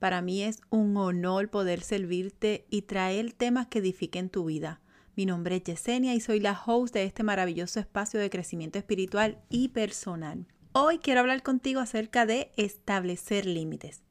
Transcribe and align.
para 0.00 0.22
mí 0.22 0.42
es 0.42 0.62
un 0.70 0.96
honor 0.96 1.50
poder 1.50 1.82
servirte 1.82 2.66
y 2.70 2.82
traer 2.82 3.32
temas 3.34 3.68
que 3.68 3.78
edifiquen 3.78 4.30
tu 4.30 4.46
vida. 4.46 4.80
Mi 5.14 5.26
nombre 5.26 5.56
es 5.56 5.64
Yesenia 5.64 6.14
y 6.14 6.20
soy 6.20 6.40
la 6.40 6.58
host 6.66 6.94
de 6.94 7.04
este 7.04 7.22
maravilloso 7.22 7.78
espacio 7.78 8.18
de 8.18 8.30
crecimiento 8.30 8.78
espiritual 8.78 9.38
y 9.50 9.68
personal. 9.68 10.46
Hoy 10.72 10.98
quiero 10.98 11.20
hablar 11.20 11.42
contigo 11.42 11.80
acerca 11.80 12.24
de 12.24 12.50
establecer 12.56 13.44
límites. 13.44 14.02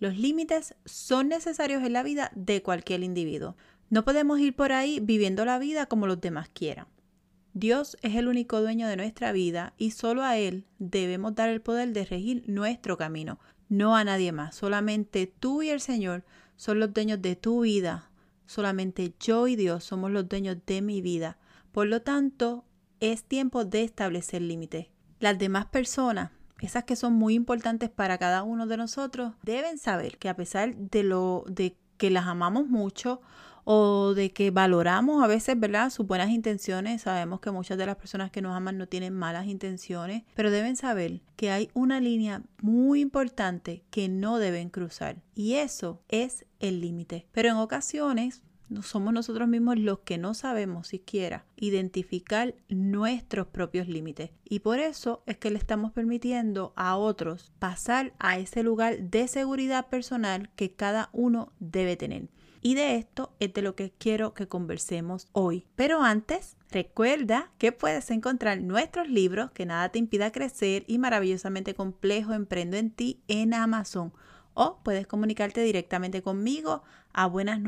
Los 0.00 0.18
límites 0.18 0.74
son 0.84 1.28
necesarios 1.28 1.84
en 1.84 1.92
la 1.92 2.02
vida 2.02 2.32
de 2.34 2.60
cualquier 2.62 3.04
individuo. 3.04 3.56
No 3.90 4.04
podemos 4.04 4.40
ir 4.40 4.56
por 4.56 4.72
ahí 4.72 4.98
viviendo 5.00 5.44
la 5.44 5.60
vida 5.60 5.86
como 5.86 6.08
los 6.08 6.20
demás 6.20 6.48
quieran. 6.48 6.88
Dios 7.54 7.96
es 8.02 8.16
el 8.16 8.26
único 8.26 8.60
dueño 8.60 8.88
de 8.88 8.96
nuestra 8.96 9.30
vida 9.30 9.72
y 9.78 9.92
solo 9.92 10.24
a 10.24 10.36
Él 10.36 10.66
debemos 10.78 11.36
dar 11.36 11.48
el 11.48 11.60
poder 11.60 11.92
de 11.92 12.04
regir 12.04 12.42
nuestro 12.46 12.96
camino, 12.96 13.38
no 13.68 13.96
a 13.96 14.04
nadie 14.04 14.32
más. 14.32 14.54
Solamente 14.54 15.26
tú 15.26 15.62
y 15.62 15.70
el 15.70 15.80
Señor 15.80 16.24
son 16.56 16.80
los 16.80 16.92
dueños 16.92 17.22
de 17.22 17.36
tu 17.36 17.60
vida. 17.60 18.10
Solamente 18.46 19.14
yo 19.20 19.46
y 19.46 19.56
Dios 19.56 19.84
somos 19.84 20.10
los 20.10 20.28
dueños 20.28 20.56
de 20.66 20.82
mi 20.82 21.02
vida. 21.02 21.38
Por 21.72 21.86
lo 21.86 22.02
tanto, 22.02 22.64
es 23.00 23.24
tiempo 23.24 23.64
de 23.64 23.84
establecer 23.84 24.42
límites. 24.42 24.86
Las 25.20 25.38
demás 25.38 25.66
personas, 25.66 26.30
esas 26.60 26.84
que 26.84 26.96
son 26.96 27.12
muy 27.12 27.34
importantes 27.34 27.90
para 27.90 28.18
cada 28.18 28.42
uno 28.42 28.66
de 28.66 28.76
nosotros, 28.76 29.34
deben 29.42 29.78
saber 29.78 30.18
que 30.18 30.28
a 30.28 30.36
pesar 30.36 30.74
de 30.74 31.02
lo 31.02 31.44
de 31.48 31.76
que 31.98 32.10
las 32.10 32.26
amamos 32.26 32.68
mucho 32.68 33.20
o 33.70 34.14
de 34.14 34.32
que 34.32 34.50
valoramos 34.50 35.22
a 35.22 35.26
veces, 35.26 35.60
¿verdad? 35.60 35.90
Sus 35.90 36.06
buenas 36.06 36.30
intenciones. 36.30 37.02
Sabemos 37.02 37.40
que 37.40 37.50
muchas 37.50 37.76
de 37.76 37.84
las 37.84 37.96
personas 37.96 38.30
que 38.30 38.40
nos 38.40 38.56
aman 38.56 38.78
no 38.78 38.88
tienen 38.88 39.12
malas 39.12 39.46
intenciones, 39.46 40.22
pero 40.34 40.50
deben 40.50 40.74
saber 40.74 41.20
que 41.36 41.50
hay 41.50 41.68
una 41.74 42.00
línea 42.00 42.40
muy 42.62 43.02
importante 43.02 43.82
que 43.90 44.08
no 44.08 44.38
deben 44.38 44.70
cruzar 44.70 45.16
y 45.34 45.56
eso 45.56 46.00
es 46.08 46.46
el 46.60 46.80
límite. 46.80 47.26
Pero 47.32 47.50
en 47.50 47.56
ocasiones 47.56 48.40
somos 48.80 49.12
nosotros 49.12 49.46
mismos 49.46 49.78
los 49.78 49.98
que 49.98 50.16
no 50.16 50.32
sabemos 50.32 50.88
siquiera 50.88 51.44
identificar 51.56 52.54
nuestros 52.70 53.48
propios 53.48 53.86
límites. 53.86 54.30
Y 54.44 54.60
por 54.60 54.78
eso 54.78 55.22
es 55.26 55.36
que 55.36 55.50
le 55.50 55.58
estamos 55.58 55.92
permitiendo 55.92 56.72
a 56.74 56.96
otros 56.96 57.52
pasar 57.58 58.14
a 58.18 58.38
ese 58.38 58.62
lugar 58.62 58.98
de 58.98 59.28
seguridad 59.28 59.88
personal 59.88 60.48
que 60.56 60.72
cada 60.72 61.10
uno 61.12 61.52
debe 61.60 61.96
tener. 61.96 62.30
Y 62.60 62.74
de 62.74 62.96
esto 62.96 63.32
es 63.40 63.52
de 63.54 63.62
lo 63.62 63.74
que 63.74 63.90
quiero 63.90 64.34
que 64.34 64.48
conversemos 64.48 65.28
hoy. 65.32 65.66
Pero 65.76 66.02
antes, 66.02 66.56
recuerda 66.70 67.50
que 67.58 67.72
puedes 67.72 68.10
encontrar 68.10 68.60
nuestros 68.60 69.08
libros 69.08 69.50
Que 69.52 69.66
nada 69.66 69.88
te 69.90 69.98
impida 69.98 70.32
crecer 70.32 70.84
y 70.86 70.98
maravillosamente 70.98 71.74
complejo 71.74 72.34
Emprendo 72.34 72.76
en 72.76 72.90
ti 72.90 73.22
en 73.28 73.54
Amazon. 73.54 74.12
O 74.54 74.80
puedes 74.82 75.06
comunicarte 75.06 75.62
directamente 75.62 76.22
conmigo 76.22 76.82
a 77.12 77.26
buenas 77.26 77.60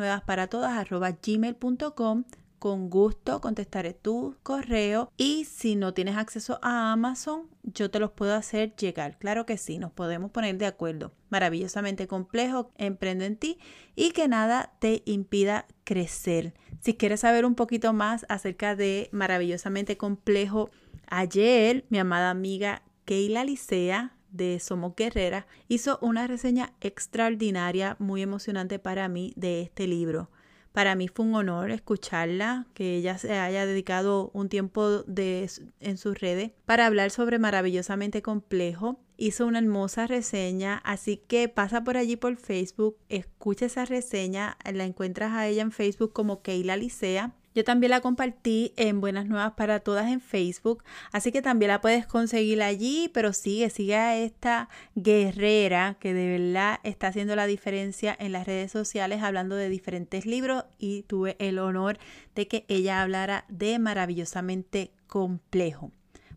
con 2.61 2.91
gusto 2.91 3.41
contestaré 3.41 3.95
tu 3.95 4.37
correo 4.43 5.11
y 5.17 5.47
si 5.47 5.77
no 5.77 5.95
tienes 5.95 6.19
acceso 6.19 6.59
a 6.63 6.93
Amazon, 6.93 7.49
yo 7.63 7.91
te 7.91 7.99
los 7.99 8.11
puedo 8.11 8.35
hacer 8.35 8.77
llegar. 8.77 9.19
Claro 9.19 9.47
que 9.47 9.57
sí, 9.57 9.79
nos 9.79 9.93
podemos 9.93 10.31
poner 10.31 10.59
de 10.59 10.67
acuerdo. 10.67 11.11
Maravillosamente 11.31 12.07
complejo, 12.07 12.71
emprende 12.77 13.25
en 13.25 13.37
ti 13.37 13.59
y 13.97 14.11
que 14.11 14.29
nada 14.29 14.75
te 14.79 15.03
impida 15.07 15.67
crecer. 15.85 16.53
Si 16.81 16.95
quieres 16.95 17.21
saber 17.21 17.47
un 17.47 17.55
poquito 17.55 17.95
más 17.95 18.27
acerca 18.29 18.77
de 18.77 19.09
maravillosamente 19.11 19.97
complejo, 19.97 20.69
ayer 21.07 21.87
mi 21.89 21.99
amada 21.99 22.29
amiga 22.29 22.83
Keila 23.07 23.43
Licea 23.43 24.19
de 24.33 24.61
Somos 24.61 24.95
Guerrera 24.97 25.47
hizo 25.67 25.99
una 26.03 26.27
reseña 26.27 26.75
extraordinaria, 26.83 27.97
muy 27.99 28.21
emocionante 28.21 28.79
para 28.79 29.09
mí 29.09 29.33
de 29.35 29.63
este 29.63 29.87
libro. 29.87 30.29
Para 30.73 30.95
mí 30.95 31.09
fue 31.09 31.25
un 31.27 31.35
honor 31.35 31.71
escucharla, 31.71 32.67
que 32.75 32.97
ella 32.97 33.19
se 33.19 33.33
haya 33.39 33.67
dedicado 33.67 34.31
un 34.35 34.49
tiempo 34.49 35.03
de, 35.03 35.51
en 35.81 35.97
sus 35.99 36.19
redes 36.21 36.53
para 36.65 36.87
hablar 36.87 37.11
sobre 37.11 37.39
Maravillosamente 37.39 38.23
Complejo. 38.23 39.01
Hizo 39.17 39.47
una 39.47 39.59
hermosa 39.59 40.07
reseña, 40.07 40.79
así 40.79 41.17
que 41.17 41.49
pasa 41.49 41.85
por 41.85 41.97
allí 41.97 42.17
por 42.17 42.37
Facebook, 42.37 42.97
escucha 43.09 43.67
esa 43.67 43.85
reseña, 43.85 44.57
la 44.65 44.85
encuentras 44.85 45.33
a 45.33 45.47
ella 45.47 45.63
en 45.63 45.73
Facebook 45.73 46.13
como 46.13 46.41
Keila 46.41 46.77
Licea 46.77 47.35
yo 47.55 47.65
también 47.65 47.91
la 47.91 48.01
compartí 48.01 48.73
en 48.77 49.01
Buenas 49.01 49.27
Nuevas 49.27 49.53
para 49.53 49.81
Todas 49.81 50.11
en 50.11 50.21
Facebook, 50.21 50.85
así 51.11 51.33
que 51.33 51.43
también 51.43 51.71
la 51.71 51.81
puedes 51.81 52.07
conseguir 52.07 52.63
allí, 52.63 53.11
pero 53.13 53.33
sigue, 53.33 53.71
sigue 53.71 53.97
a 53.97 54.17
esta 54.17 54.69
guerrera 54.95 55.97
que 55.99 56.15
de 56.15 56.39
verdad 56.39 56.79
está 56.85 57.09
haciendo 57.09 57.35
la 57.35 57.47
diferencia 57.47 58.17
en 58.19 58.33
las 58.33 58.47
redes 58.47 58.71
sociales 58.71 59.23
hablando 59.23 59.57
de 59.57 59.69
diferentes 59.69 60.27
libros 60.27 60.65
y 60.79 61.03
tuve 61.03 61.37
el 61.41 61.59
honor 61.59 61.99
de 62.37 62.47
que 62.47 62.65
ella 62.69 63.03
hablara 63.03 63.45
de 63.49 63.79
maravillosamente 63.79 64.93
complejo. 65.09 65.91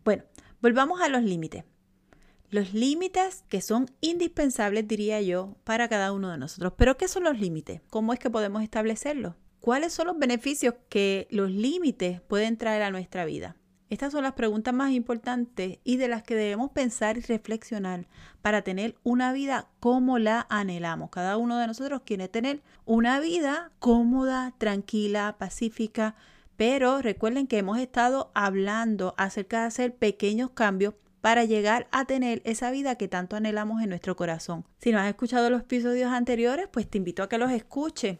Bueno, 0.04 0.24
volvamos 0.60 1.00
a 1.00 1.08
los 1.08 1.22
límites. 1.22 1.64
Los 2.50 2.74
límites 2.74 3.44
que 3.48 3.60
son 3.60 3.90
indispensables, 4.00 4.86
diría 4.86 5.20
yo, 5.20 5.56
para 5.64 5.88
cada 5.88 6.12
uno 6.12 6.30
de 6.30 6.38
nosotros. 6.38 6.72
Pero 6.76 6.96
¿qué 6.96 7.08
son 7.08 7.24
los 7.24 7.38
límites? 7.40 7.80
¿Cómo 7.90 8.12
es 8.12 8.18
que 8.18 8.30
podemos 8.30 8.62
establecerlos? 8.62 9.34
¿Cuáles 9.64 9.94
son 9.94 10.08
los 10.08 10.18
beneficios 10.18 10.74
que 10.90 11.26
los 11.30 11.50
límites 11.50 12.20
pueden 12.20 12.58
traer 12.58 12.82
a 12.82 12.90
nuestra 12.90 13.24
vida? 13.24 13.56
Estas 13.88 14.12
son 14.12 14.22
las 14.22 14.34
preguntas 14.34 14.74
más 14.74 14.92
importantes 14.92 15.78
y 15.84 15.96
de 15.96 16.06
las 16.06 16.22
que 16.22 16.34
debemos 16.34 16.72
pensar 16.72 17.16
y 17.16 17.22
reflexionar 17.22 18.06
para 18.42 18.60
tener 18.60 18.98
una 19.04 19.32
vida 19.32 19.70
como 19.80 20.18
la 20.18 20.46
anhelamos. 20.50 21.08
Cada 21.08 21.38
uno 21.38 21.56
de 21.56 21.66
nosotros 21.66 22.02
quiere 22.04 22.28
tener 22.28 22.62
una 22.84 23.20
vida 23.20 23.72
cómoda, 23.78 24.52
tranquila, 24.58 25.36
pacífica, 25.38 26.14
pero 26.58 27.00
recuerden 27.00 27.46
que 27.46 27.56
hemos 27.56 27.78
estado 27.78 28.32
hablando 28.34 29.14
acerca 29.16 29.60
de 29.60 29.68
hacer 29.68 29.94
pequeños 29.94 30.50
cambios 30.50 30.92
para 31.22 31.46
llegar 31.46 31.88
a 31.90 32.04
tener 32.04 32.42
esa 32.44 32.70
vida 32.70 32.96
que 32.96 33.08
tanto 33.08 33.34
anhelamos 33.34 33.82
en 33.82 33.88
nuestro 33.88 34.14
corazón. 34.14 34.66
Si 34.76 34.92
no 34.92 34.98
has 34.98 35.08
escuchado 35.08 35.48
los 35.48 35.62
episodios 35.62 36.12
anteriores, 36.12 36.68
pues 36.70 36.86
te 36.86 36.98
invito 36.98 37.22
a 37.22 37.30
que 37.30 37.38
los 37.38 37.50
escuches 37.50 38.18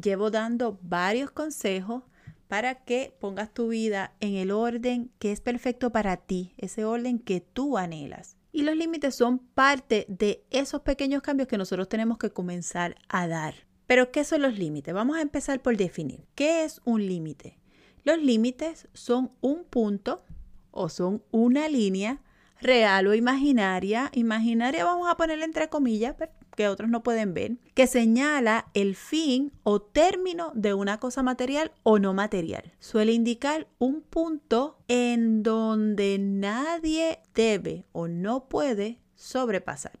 llevo 0.00 0.30
dando 0.30 0.78
varios 0.82 1.30
consejos 1.30 2.02
para 2.48 2.84
que 2.84 3.16
pongas 3.20 3.52
tu 3.52 3.68
vida 3.68 4.12
en 4.20 4.34
el 4.34 4.50
orden 4.50 5.10
que 5.18 5.32
es 5.32 5.40
perfecto 5.40 5.90
para 5.90 6.16
ti, 6.18 6.54
ese 6.58 6.84
orden 6.84 7.18
que 7.18 7.40
tú 7.40 7.78
anhelas. 7.78 8.36
Y 8.52 8.62
los 8.62 8.76
límites 8.76 9.14
son 9.14 9.38
parte 9.38 10.06
de 10.08 10.44
esos 10.50 10.82
pequeños 10.82 11.22
cambios 11.22 11.48
que 11.48 11.58
nosotros 11.58 11.88
tenemos 11.88 12.18
que 12.18 12.30
comenzar 12.30 12.96
a 13.08 13.26
dar. 13.26 13.54
Pero, 13.86 14.12
¿qué 14.12 14.24
son 14.24 14.42
los 14.42 14.56
límites? 14.56 14.94
Vamos 14.94 15.16
a 15.16 15.22
empezar 15.22 15.60
por 15.60 15.76
definir. 15.76 16.26
¿Qué 16.34 16.64
es 16.64 16.80
un 16.84 17.04
límite? 17.04 17.58
Los 18.04 18.18
límites 18.18 18.88
son 18.92 19.32
un 19.40 19.64
punto 19.64 20.22
o 20.70 20.88
son 20.88 21.22
una 21.30 21.68
línea 21.68 22.22
real 22.60 23.06
o 23.06 23.14
imaginaria. 23.14 24.10
Imaginaria 24.14 24.84
vamos 24.84 25.08
a 25.08 25.16
ponerle 25.16 25.44
entre 25.44 25.68
comillas, 25.68 26.14
que 26.54 26.68
otros 26.68 26.88
no 26.88 27.02
pueden 27.02 27.34
ver, 27.34 27.58
que 27.74 27.86
señala 27.86 28.66
el 28.74 28.94
fin 28.94 29.52
o 29.62 29.82
término 29.82 30.52
de 30.54 30.74
una 30.74 30.98
cosa 30.98 31.22
material 31.22 31.72
o 31.82 31.98
no 31.98 32.14
material. 32.14 32.72
Suele 32.78 33.12
indicar 33.12 33.66
un 33.78 34.02
punto 34.02 34.78
en 34.88 35.42
donde 35.42 36.18
nadie 36.18 37.20
debe 37.34 37.86
o 37.92 38.08
no 38.08 38.48
puede 38.48 39.00
sobrepasar. 39.14 39.98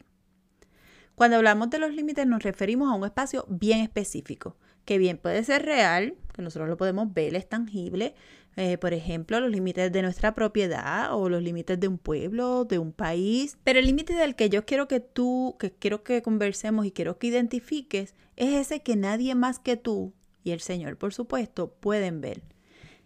Cuando 1.14 1.36
hablamos 1.36 1.70
de 1.70 1.78
los 1.78 1.92
límites 1.92 2.26
nos 2.26 2.42
referimos 2.42 2.90
a 2.90 2.96
un 2.96 3.04
espacio 3.04 3.46
bien 3.48 3.80
específico, 3.80 4.56
que 4.84 4.98
bien 4.98 5.18
puede 5.18 5.44
ser 5.44 5.64
real, 5.64 6.16
que 6.32 6.42
nosotros 6.42 6.68
lo 6.68 6.76
podemos 6.76 7.12
ver, 7.12 7.34
es 7.36 7.48
tangible, 7.48 8.14
eh, 8.56 8.78
por 8.78 8.92
ejemplo, 8.92 9.40
los 9.40 9.50
límites 9.50 9.90
de 9.90 10.02
nuestra 10.02 10.34
propiedad 10.34 11.14
o 11.14 11.28
los 11.28 11.42
límites 11.42 11.78
de 11.80 11.88
un 11.88 11.98
pueblo, 11.98 12.64
de 12.64 12.78
un 12.78 12.92
país. 12.92 13.58
Pero 13.64 13.80
el 13.80 13.86
límite 13.86 14.14
del 14.14 14.36
que 14.36 14.48
yo 14.48 14.64
quiero 14.64 14.86
que 14.86 15.00
tú, 15.00 15.56
que 15.58 15.72
quiero 15.72 16.04
que 16.04 16.22
conversemos 16.22 16.86
y 16.86 16.92
quiero 16.92 17.18
que 17.18 17.28
identifiques, 17.28 18.14
es 18.36 18.54
ese 18.54 18.82
que 18.82 18.96
nadie 18.96 19.34
más 19.34 19.58
que 19.58 19.76
tú 19.76 20.12
y 20.44 20.52
el 20.52 20.60
Señor, 20.60 20.96
por 20.96 21.12
supuesto, 21.12 21.72
pueden 21.72 22.20
ver. 22.20 22.42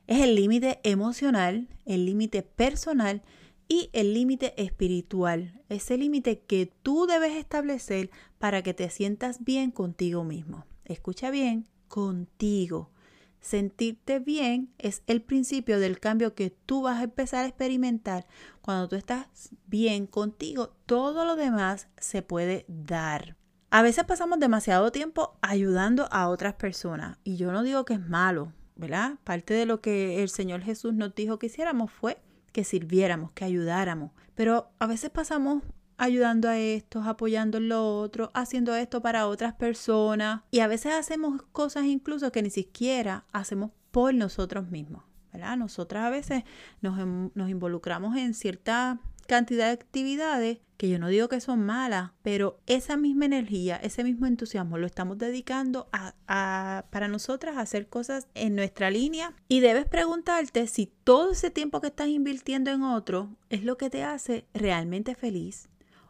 Es 0.06 0.20
el 0.20 0.34
límite 0.34 0.80
emocional, 0.82 1.68
el 1.86 2.04
límite 2.04 2.42
personal 2.42 3.22
y 3.68 3.90
el 3.92 4.12
límite 4.14 4.54
espiritual. 4.62 5.62
Ese 5.68 5.96
límite 5.96 6.40
que 6.40 6.70
tú 6.82 7.06
debes 7.06 7.36
establecer 7.36 8.10
para 8.38 8.62
que 8.62 8.74
te 8.74 8.90
sientas 8.90 9.44
bien 9.44 9.70
contigo 9.70 10.24
mismo. 10.24 10.66
Escucha 10.84 11.30
bien, 11.30 11.68
contigo 11.88 12.90
Sentirte 13.40 14.18
bien 14.18 14.72
es 14.78 15.02
el 15.06 15.22
principio 15.22 15.78
del 15.78 16.00
cambio 16.00 16.34
que 16.34 16.50
tú 16.50 16.82
vas 16.82 16.98
a 16.98 17.04
empezar 17.04 17.44
a 17.44 17.48
experimentar. 17.48 18.26
Cuando 18.60 18.88
tú 18.88 18.96
estás 18.96 19.26
bien 19.66 20.06
contigo, 20.06 20.74
todo 20.86 21.24
lo 21.24 21.36
demás 21.36 21.88
se 21.98 22.22
puede 22.22 22.64
dar. 22.68 23.36
A 23.70 23.82
veces 23.82 24.04
pasamos 24.04 24.40
demasiado 24.40 24.90
tiempo 24.92 25.36
ayudando 25.42 26.08
a 26.10 26.28
otras 26.28 26.54
personas 26.54 27.18
y 27.22 27.36
yo 27.36 27.52
no 27.52 27.62
digo 27.62 27.84
que 27.84 27.94
es 27.94 28.00
malo, 28.00 28.52
¿verdad? 28.76 29.16
Parte 29.24 29.54
de 29.54 29.66
lo 29.66 29.80
que 29.80 30.22
el 30.22 30.30
Señor 30.30 30.62
Jesús 30.62 30.94
nos 30.94 31.14
dijo 31.14 31.38
que 31.38 31.46
hiciéramos 31.46 31.92
fue 31.92 32.18
que 32.52 32.64
sirviéramos, 32.64 33.32
que 33.32 33.44
ayudáramos. 33.44 34.12
Pero 34.34 34.70
a 34.78 34.86
veces 34.86 35.10
pasamos 35.10 35.62
ayudando 35.98 36.48
a 36.48 36.58
estos, 36.58 37.06
apoyando 37.06 37.58
en 37.58 37.68
lo 37.68 37.98
otro, 37.98 38.30
haciendo 38.32 38.74
esto 38.74 39.02
para 39.02 39.26
otras 39.26 39.54
personas. 39.54 40.42
Y 40.50 40.60
a 40.60 40.68
veces 40.68 40.94
hacemos 40.94 41.42
cosas 41.52 41.84
incluso 41.84 42.32
que 42.32 42.42
ni 42.42 42.50
siquiera 42.50 43.26
hacemos 43.32 43.72
por 43.90 44.14
nosotros 44.14 44.70
mismos. 44.70 45.02
¿verdad? 45.32 45.56
Nosotras 45.56 46.04
a 46.04 46.10
veces 46.10 46.44
nos, 46.80 46.98
em, 46.98 47.30
involucramos 47.48 48.16
en 48.16 48.32
cierta 48.34 48.98
cantidad 49.26 49.66
de 49.66 49.72
actividades 49.72 50.58
que 50.78 50.88
yo 50.88 50.98
no 50.98 51.08
digo 51.08 51.28
que 51.28 51.40
son 51.40 51.66
malas, 51.66 52.12
pero 52.22 52.60
esa 52.66 52.96
misma 52.96 53.24
energía, 53.26 53.76
ese 53.76 54.04
mismo 54.04 54.26
entusiasmo 54.26 54.78
lo 54.78 54.86
estamos 54.86 55.18
dedicando 55.18 55.88
a, 55.92 56.14
a, 56.28 56.86
para 56.90 57.08
nosotras 57.08 57.56
a 57.56 57.62
hacer 57.62 57.88
cosas 57.88 58.28
en 58.34 58.54
nuestra 58.54 58.90
línea 58.90 59.34
y 59.48 59.58
debes 59.58 59.86
preguntarte 59.86 60.66
si 60.68 60.86
todo 61.02 61.32
ese 61.32 61.50
tiempo 61.50 61.80
que 61.80 61.88
estás 61.88 62.08
invirtiendo 62.08 62.70
en 62.70 62.84
otro 62.84 63.36
es 63.50 63.64
lo 63.64 63.76
que 63.76 63.90
te 63.90 64.04
hace 64.04 64.46
realmente 64.54 65.16
feliz 65.16 65.68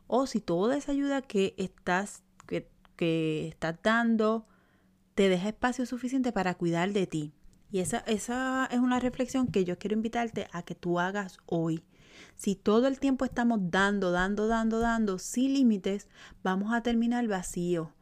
o 0.08 0.26
si 0.26 0.40
toda 0.40 0.76
esa 0.76 0.92
ayuda 0.92 1.22
que 1.22 1.54
estás, 1.56 2.24
que, 2.46 2.68
que 2.96 3.46
estás 3.48 3.76
dando 3.82 4.46
te 5.14 5.28
deja 5.28 5.48
espacio 5.48 5.86
suficiente 5.86 6.32
para 6.32 6.54
cuidar 6.54 6.92
de 6.92 7.06
ti. 7.06 7.32
Y 7.70 7.80
esa, 7.80 7.98
esa 7.98 8.66
es 8.70 8.78
una 8.78 8.98
reflexión 8.98 9.46
que 9.48 9.64
yo 9.64 9.78
quiero 9.78 9.94
invitarte 9.94 10.48
a 10.52 10.62
que 10.62 10.74
tú 10.74 10.98
hagas 10.98 11.38
hoy. 11.46 11.84
Si 12.34 12.54
todo 12.54 12.86
el 12.86 12.98
tiempo 12.98 13.24
estamos 13.24 13.58
dando, 13.62 14.10
dando, 14.10 14.48
dando, 14.48 14.80
dando, 14.80 15.18
sin 15.18 15.54
límites, 15.54 16.08
vamos 16.42 16.72
a 16.72 16.82
terminar 16.82 17.26
vacío. 17.28 17.92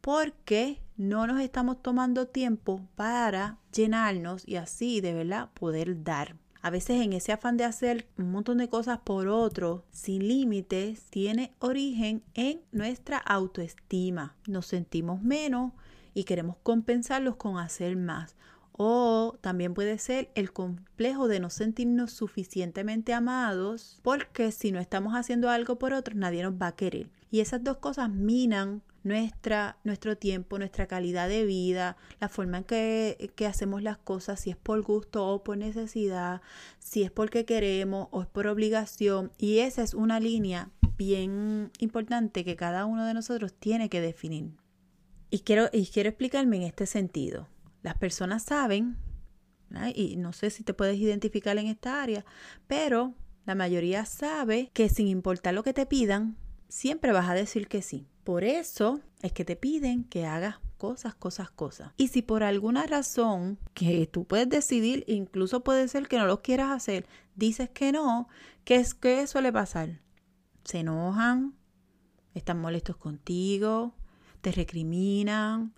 Porque 0.00 0.80
no 0.96 1.26
nos 1.26 1.40
estamos 1.40 1.82
tomando 1.82 2.28
tiempo 2.28 2.80
para 2.94 3.58
llenarnos 3.72 4.46
y 4.46 4.56
así 4.56 5.00
de 5.00 5.14
verdad 5.14 5.50
poder 5.54 6.04
dar. 6.04 6.36
A 6.66 6.70
veces 6.70 7.00
en 7.00 7.12
ese 7.12 7.30
afán 7.30 7.56
de 7.56 7.62
hacer 7.62 8.08
un 8.18 8.32
montón 8.32 8.58
de 8.58 8.68
cosas 8.68 8.98
por 8.98 9.28
otro, 9.28 9.84
sin 9.92 10.26
límites, 10.26 11.04
tiene 11.10 11.54
origen 11.60 12.24
en 12.34 12.60
nuestra 12.72 13.18
autoestima. 13.18 14.34
Nos 14.48 14.66
sentimos 14.66 15.22
menos 15.22 15.74
y 16.12 16.24
queremos 16.24 16.56
compensarlos 16.64 17.36
con 17.36 17.58
hacer 17.58 17.94
más. 17.94 18.34
O 18.72 19.38
también 19.42 19.74
puede 19.74 19.96
ser 19.98 20.32
el 20.34 20.52
complejo 20.52 21.28
de 21.28 21.38
no 21.38 21.50
sentirnos 21.50 22.10
suficientemente 22.10 23.14
amados 23.14 24.00
porque 24.02 24.50
si 24.50 24.72
no 24.72 24.80
estamos 24.80 25.14
haciendo 25.14 25.50
algo 25.50 25.78
por 25.78 25.92
otros, 25.92 26.16
nadie 26.16 26.42
nos 26.42 26.54
va 26.54 26.66
a 26.66 26.74
querer. 26.74 27.10
Y 27.30 27.38
esas 27.38 27.62
dos 27.62 27.76
cosas 27.76 28.10
minan 28.10 28.82
nuestra, 29.06 29.78
nuestro 29.84 30.18
tiempo, 30.18 30.58
nuestra 30.58 30.86
calidad 30.88 31.28
de 31.28 31.46
vida, 31.46 31.96
la 32.20 32.28
forma 32.28 32.58
en 32.58 32.64
que, 32.64 33.46
hacemos 33.46 33.82
las 33.82 33.98
cosas, 33.98 34.40
si 34.40 34.50
es 34.50 34.56
por 34.56 34.82
gusto 34.82 35.26
o 35.26 35.44
por 35.44 35.56
necesidad, 35.56 36.42
si 36.80 37.04
es 37.04 37.12
porque 37.12 37.44
queremos 37.44 38.08
o 38.10 38.22
es 38.22 38.26
por 38.26 38.48
obligación. 38.48 39.30
Y 39.38 39.60
esa 39.60 39.82
es 39.84 39.94
una 39.94 40.18
línea 40.18 40.70
bien 40.98 41.70
importante 41.78 42.44
que 42.44 42.56
cada 42.56 42.84
uno 42.84 43.06
de 43.06 43.14
nosotros 43.14 43.54
tiene 43.54 43.88
que 43.88 44.00
definir. 44.00 44.50
Y 45.30 45.40
quiero, 45.40 45.68
y 45.72 45.86
quiero 45.86 46.08
explicarme 46.08 46.56
en 46.56 46.62
este 46.62 46.86
sentido. 46.86 47.48
Las 47.82 47.96
personas 47.96 48.42
saben, 48.42 48.96
y 49.94 50.16
no 50.16 50.32
sé 50.32 50.50
si 50.50 50.64
te 50.64 50.74
puedes 50.74 50.98
identificar 50.98 51.56
en 51.58 51.68
esta 51.68 52.02
área, 52.02 52.24
pero 52.66 53.14
la 53.44 53.54
mayoría 53.54 54.04
sabe 54.04 54.70
que 54.72 54.88
sin 54.88 55.06
importar 55.06 55.54
lo 55.54 55.62
que 55.62 55.72
te 55.72 55.86
pidan, 55.86 56.36
siempre 56.68 57.12
vas 57.12 57.28
a 57.28 57.34
decir 57.34 57.68
que 57.68 57.82
sí. 57.82 58.06
Por 58.24 58.44
eso 58.44 59.00
es 59.22 59.32
que 59.32 59.44
te 59.44 59.56
piden 59.56 60.04
que 60.04 60.26
hagas 60.26 60.56
cosas, 60.78 61.14
cosas, 61.14 61.50
cosas. 61.50 61.92
Y 61.96 62.08
si 62.08 62.22
por 62.22 62.42
alguna 62.42 62.86
razón 62.86 63.58
que 63.74 64.06
tú 64.06 64.24
puedes 64.24 64.48
decidir, 64.48 65.04
incluso 65.06 65.62
puede 65.62 65.88
ser 65.88 66.08
que 66.08 66.18
no 66.18 66.26
lo 66.26 66.42
quieras 66.42 66.70
hacer, 66.70 67.06
dices 67.34 67.70
que 67.70 67.92
no, 67.92 68.28
¿qué 68.64 68.76
es 68.76 68.94
que 68.94 69.26
suele 69.26 69.52
pasar? 69.52 70.00
Se 70.64 70.80
enojan, 70.80 71.54
están 72.34 72.60
molestos 72.60 72.96
contigo, 72.96 73.94
te 74.40 74.52
recriminan, 74.52 75.72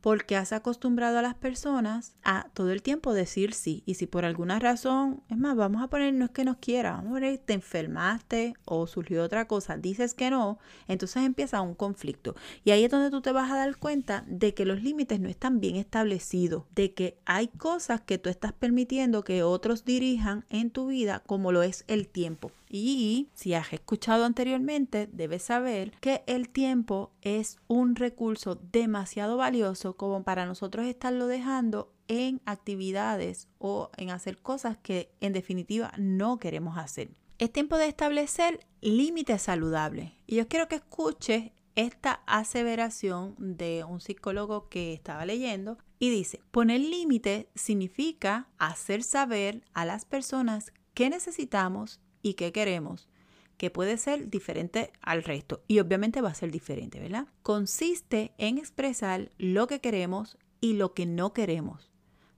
porque 0.00 0.36
has 0.36 0.52
acostumbrado 0.52 1.18
a 1.18 1.22
las 1.22 1.34
personas 1.34 2.14
a 2.22 2.48
todo 2.54 2.70
el 2.70 2.82
tiempo 2.82 3.12
decir 3.12 3.54
sí. 3.54 3.82
Y 3.86 3.94
si 3.94 4.06
por 4.06 4.24
alguna 4.24 4.58
razón, 4.58 5.22
es 5.28 5.36
más, 5.36 5.56
vamos 5.56 5.82
a 5.82 5.88
poner 5.88 6.14
no 6.14 6.26
es 6.26 6.30
que 6.30 6.44
nos 6.44 6.58
quiera, 6.58 6.92
vamos 6.92 7.10
a 7.10 7.14
poner 7.14 7.38
te 7.38 7.52
enfermaste 7.52 8.54
o 8.64 8.86
surgió 8.86 9.22
otra 9.22 9.46
cosa, 9.46 9.76
dices 9.76 10.14
que 10.14 10.30
no, 10.30 10.58
entonces 10.86 11.22
empieza 11.24 11.60
un 11.60 11.74
conflicto. 11.74 12.34
Y 12.64 12.70
ahí 12.70 12.84
es 12.84 12.90
donde 12.90 13.10
tú 13.10 13.20
te 13.20 13.32
vas 13.32 13.50
a 13.50 13.56
dar 13.56 13.76
cuenta 13.76 14.24
de 14.26 14.54
que 14.54 14.64
los 14.64 14.82
límites 14.82 15.20
no 15.20 15.28
están 15.28 15.60
bien 15.60 15.76
establecidos, 15.76 16.64
de 16.74 16.94
que 16.94 17.18
hay 17.24 17.48
cosas 17.48 18.00
que 18.00 18.18
tú 18.18 18.28
estás 18.30 18.52
permitiendo 18.52 19.24
que 19.24 19.42
otros 19.42 19.84
dirijan 19.84 20.44
en 20.50 20.70
tu 20.70 20.88
vida, 20.88 21.22
como 21.26 21.52
lo 21.52 21.62
es 21.62 21.84
el 21.88 22.08
tiempo. 22.08 22.52
Y 22.68 23.30
si 23.34 23.54
has 23.54 23.72
escuchado 23.72 24.24
anteriormente, 24.24 25.08
debes 25.12 25.42
saber 25.42 25.92
que 26.00 26.22
el 26.26 26.48
tiempo 26.48 27.12
es 27.22 27.58
un 27.66 27.96
recurso 27.96 28.60
demasiado 28.72 29.36
valioso 29.36 29.96
como 29.96 30.22
para 30.22 30.46
nosotros 30.46 30.86
estarlo 30.86 31.26
dejando 31.26 31.92
en 32.08 32.40
actividades 32.44 33.48
o 33.58 33.90
en 33.96 34.10
hacer 34.10 34.38
cosas 34.38 34.76
que 34.78 35.10
en 35.20 35.32
definitiva 35.32 35.92
no 35.98 36.38
queremos 36.38 36.78
hacer. 36.78 37.10
Es 37.38 37.52
tiempo 37.52 37.76
de 37.76 37.86
establecer 37.86 38.66
límites 38.80 39.42
saludables. 39.42 40.12
Y 40.26 40.36
yo 40.36 40.48
quiero 40.48 40.68
que 40.68 40.76
escuches 40.76 41.52
esta 41.76 42.22
aseveración 42.26 43.36
de 43.38 43.84
un 43.88 44.00
psicólogo 44.00 44.68
que 44.68 44.92
estaba 44.92 45.24
leyendo 45.24 45.78
y 46.00 46.10
dice, 46.10 46.40
poner 46.50 46.80
límites 46.80 47.46
significa 47.54 48.48
hacer 48.58 49.04
saber 49.04 49.62
a 49.74 49.84
las 49.84 50.04
personas 50.04 50.72
qué 50.94 51.08
necesitamos 51.10 52.00
y 52.22 52.34
qué 52.34 52.52
queremos, 52.52 53.08
que 53.56 53.70
puede 53.70 53.98
ser 53.98 54.30
diferente 54.30 54.92
al 55.02 55.24
resto 55.24 55.62
y 55.66 55.80
obviamente 55.80 56.20
va 56.20 56.30
a 56.30 56.34
ser 56.34 56.50
diferente, 56.50 57.00
¿verdad? 57.00 57.26
Consiste 57.42 58.32
en 58.38 58.56
expresar 58.56 59.32
lo 59.36 59.66
que 59.66 59.80
queremos 59.80 60.38
y 60.60 60.74
lo 60.74 60.94
que 60.94 61.06
no 61.06 61.32
queremos, 61.32 61.90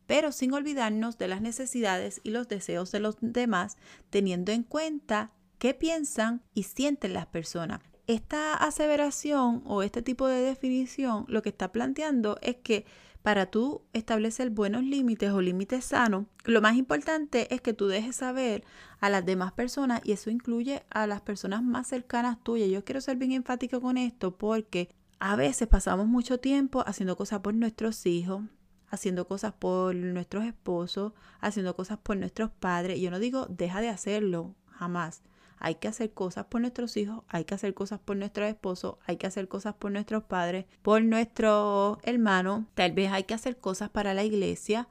pero 0.06 0.32
sin 0.32 0.52
olvidarnos 0.52 1.18
de 1.18 1.28
las 1.28 1.42
necesidades 1.42 2.20
y 2.24 2.30
los 2.30 2.48
deseos 2.48 2.90
de 2.90 3.00
los 3.00 3.16
demás, 3.20 3.76
teniendo 4.08 4.50
en 4.50 4.62
cuenta 4.62 5.32
qué 5.58 5.74
piensan 5.74 6.42
y 6.54 6.64
sienten 6.64 7.12
las 7.12 7.26
personas. 7.26 7.82
Esta 8.06 8.54
aseveración 8.54 9.62
o 9.66 9.82
este 9.82 10.02
tipo 10.02 10.26
de 10.26 10.40
definición 10.40 11.26
lo 11.28 11.42
que 11.42 11.50
está 11.50 11.70
planteando 11.70 12.38
es 12.42 12.56
que 12.56 12.84
para 13.22 13.46
tú 13.46 13.82
establecer 13.92 14.50
buenos 14.50 14.82
límites 14.82 15.30
o 15.30 15.40
límites 15.40 15.84
sanos, 15.84 16.26
lo 16.44 16.62
más 16.62 16.76
importante 16.76 17.52
es 17.54 17.60
que 17.60 17.74
tú 17.74 17.86
dejes 17.86 18.16
saber 18.16 18.64
a 19.00 19.10
las 19.10 19.24
demás 19.26 19.52
personas 19.52 20.00
y 20.04 20.12
eso 20.12 20.30
incluye 20.30 20.82
a 20.90 21.06
las 21.06 21.20
personas 21.20 21.62
más 21.62 21.88
cercanas 21.88 22.42
tuyas. 22.42 22.68
Yo 22.70 22.84
quiero 22.84 23.00
ser 23.00 23.16
bien 23.16 23.32
enfático 23.32 23.80
con 23.80 23.98
esto 23.98 24.36
porque 24.36 24.88
a 25.18 25.36
veces 25.36 25.68
pasamos 25.68 26.06
mucho 26.06 26.40
tiempo 26.40 26.82
haciendo 26.86 27.16
cosas 27.16 27.40
por 27.40 27.54
nuestros 27.54 28.06
hijos, 28.06 28.42
haciendo 28.88 29.28
cosas 29.28 29.52
por 29.52 29.94
nuestros 29.94 30.44
esposos, 30.44 31.12
haciendo 31.40 31.76
cosas 31.76 31.98
por 31.98 32.16
nuestros 32.16 32.50
padres. 32.50 33.00
Yo 33.00 33.10
no 33.10 33.18
digo 33.18 33.46
deja 33.50 33.80
de 33.80 33.90
hacerlo, 33.90 34.54
jamás 34.66 35.22
hay 35.60 35.76
que 35.76 35.88
hacer 35.88 36.12
cosas 36.12 36.46
por 36.46 36.62
nuestros 36.62 36.96
hijos, 36.96 37.22
hay 37.28 37.44
que 37.44 37.54
hacer 37.54 37.74
cosas 37.74 38.00
por 38.00 38.16
nuestro 38.16 38.44
esposo, 38.46 38.98
hay 39.06 39.18
que 39.18 39.26
hacer 39.26 39.46
cosas 39.46 39.74
por 39.74 39.92
nuestros 39.92 40.24
padres, 40.24 40.64
por 40.82 41.02
nuestros 41.02 41.98
hermanos, 42.02 42.64
tal 42.74 42.92
vez 42.92 43.12
hay 43.12 43.24
que 43.24 43.34
hacer 43.34 43.58
cosas 43.58 43.90
para 43.90 44.14
la 44.14 44.24
iglesia. 44.24 44.88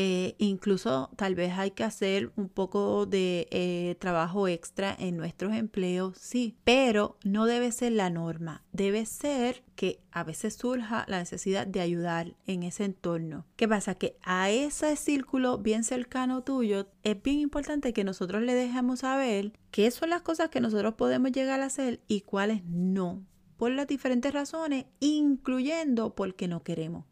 Eh, 0.00 0.36
incluso 0.38 1.10
tal 1.16 1.34
vez 1.34 1.54
hay 1.58 1.72
que 1.72 1.82
hacer 1.82 2.30
un 2.36 2.48
poco 2.48 3.04
de 3.04 3.48
eh, 3.50 3.96
trabajo 3.98 4.46
extra 4.46 4.94
en 4.96 5.16
nuestros 5.16 5.52
empleos, 5.54 6.16
sí, 6.16 6.56
pero 6.62 7.16
no 7.24 7.46
debe 7.46 7.72
ser 7.72 7.90
la 7.90 8.08
norma. 8.08 8.62
Debe 8.70 9.06
ser 9.06 9.64
que 9.74 9.98
a 10.12 10.22
veces 10.22 10.54
surja 10.54 11.04
la 11.08 11.18
necesidad 11.18 11.66
de 11.66 11.80
ayudar 11.80 12.36
en 12.46 12.62
ese 12.62 12.84
entorno. 12.84 13.44
¿Qué 13.56 13.66
pasa? 13.66 13.96
Que 13.96 14.16
a 14.22 14.50
ese 14.50 14.94
círculo 14.94 15.58
bien 15.58 15.82
cercano 15.82 16.44
tuyo 16.44 16.86
es 17.02 17.20
bien 17.20 17.40
importante 17.40 17.92
que 17.92 18.04
nosotros 18.04 18.42
le 18.42 18.54
dejemos 18.54 19.00
saber 19.00 19.52
qué 19.72 19.90
son 19.90 20.10
las 20.10 20.22
cosas 20.22 20.48
que 20.48 20.60
nosotros 20.60 20.94
podemos 20.94 21.32
llegar 21.32 21.60
a 21.60 21.66
hacer 21.66 22.02
y 22.06 22.20
cuáles 22.20 22.64
no 22.64 23.24
por 23.56 23.72
las 23.72 23.88
diferentes 23.88 24.32
razones, 24.32 24.86
incluyendo 25.00 26.14
porque 26.14 26.46
no 26.46 26.62
queremos. 26.62 27.04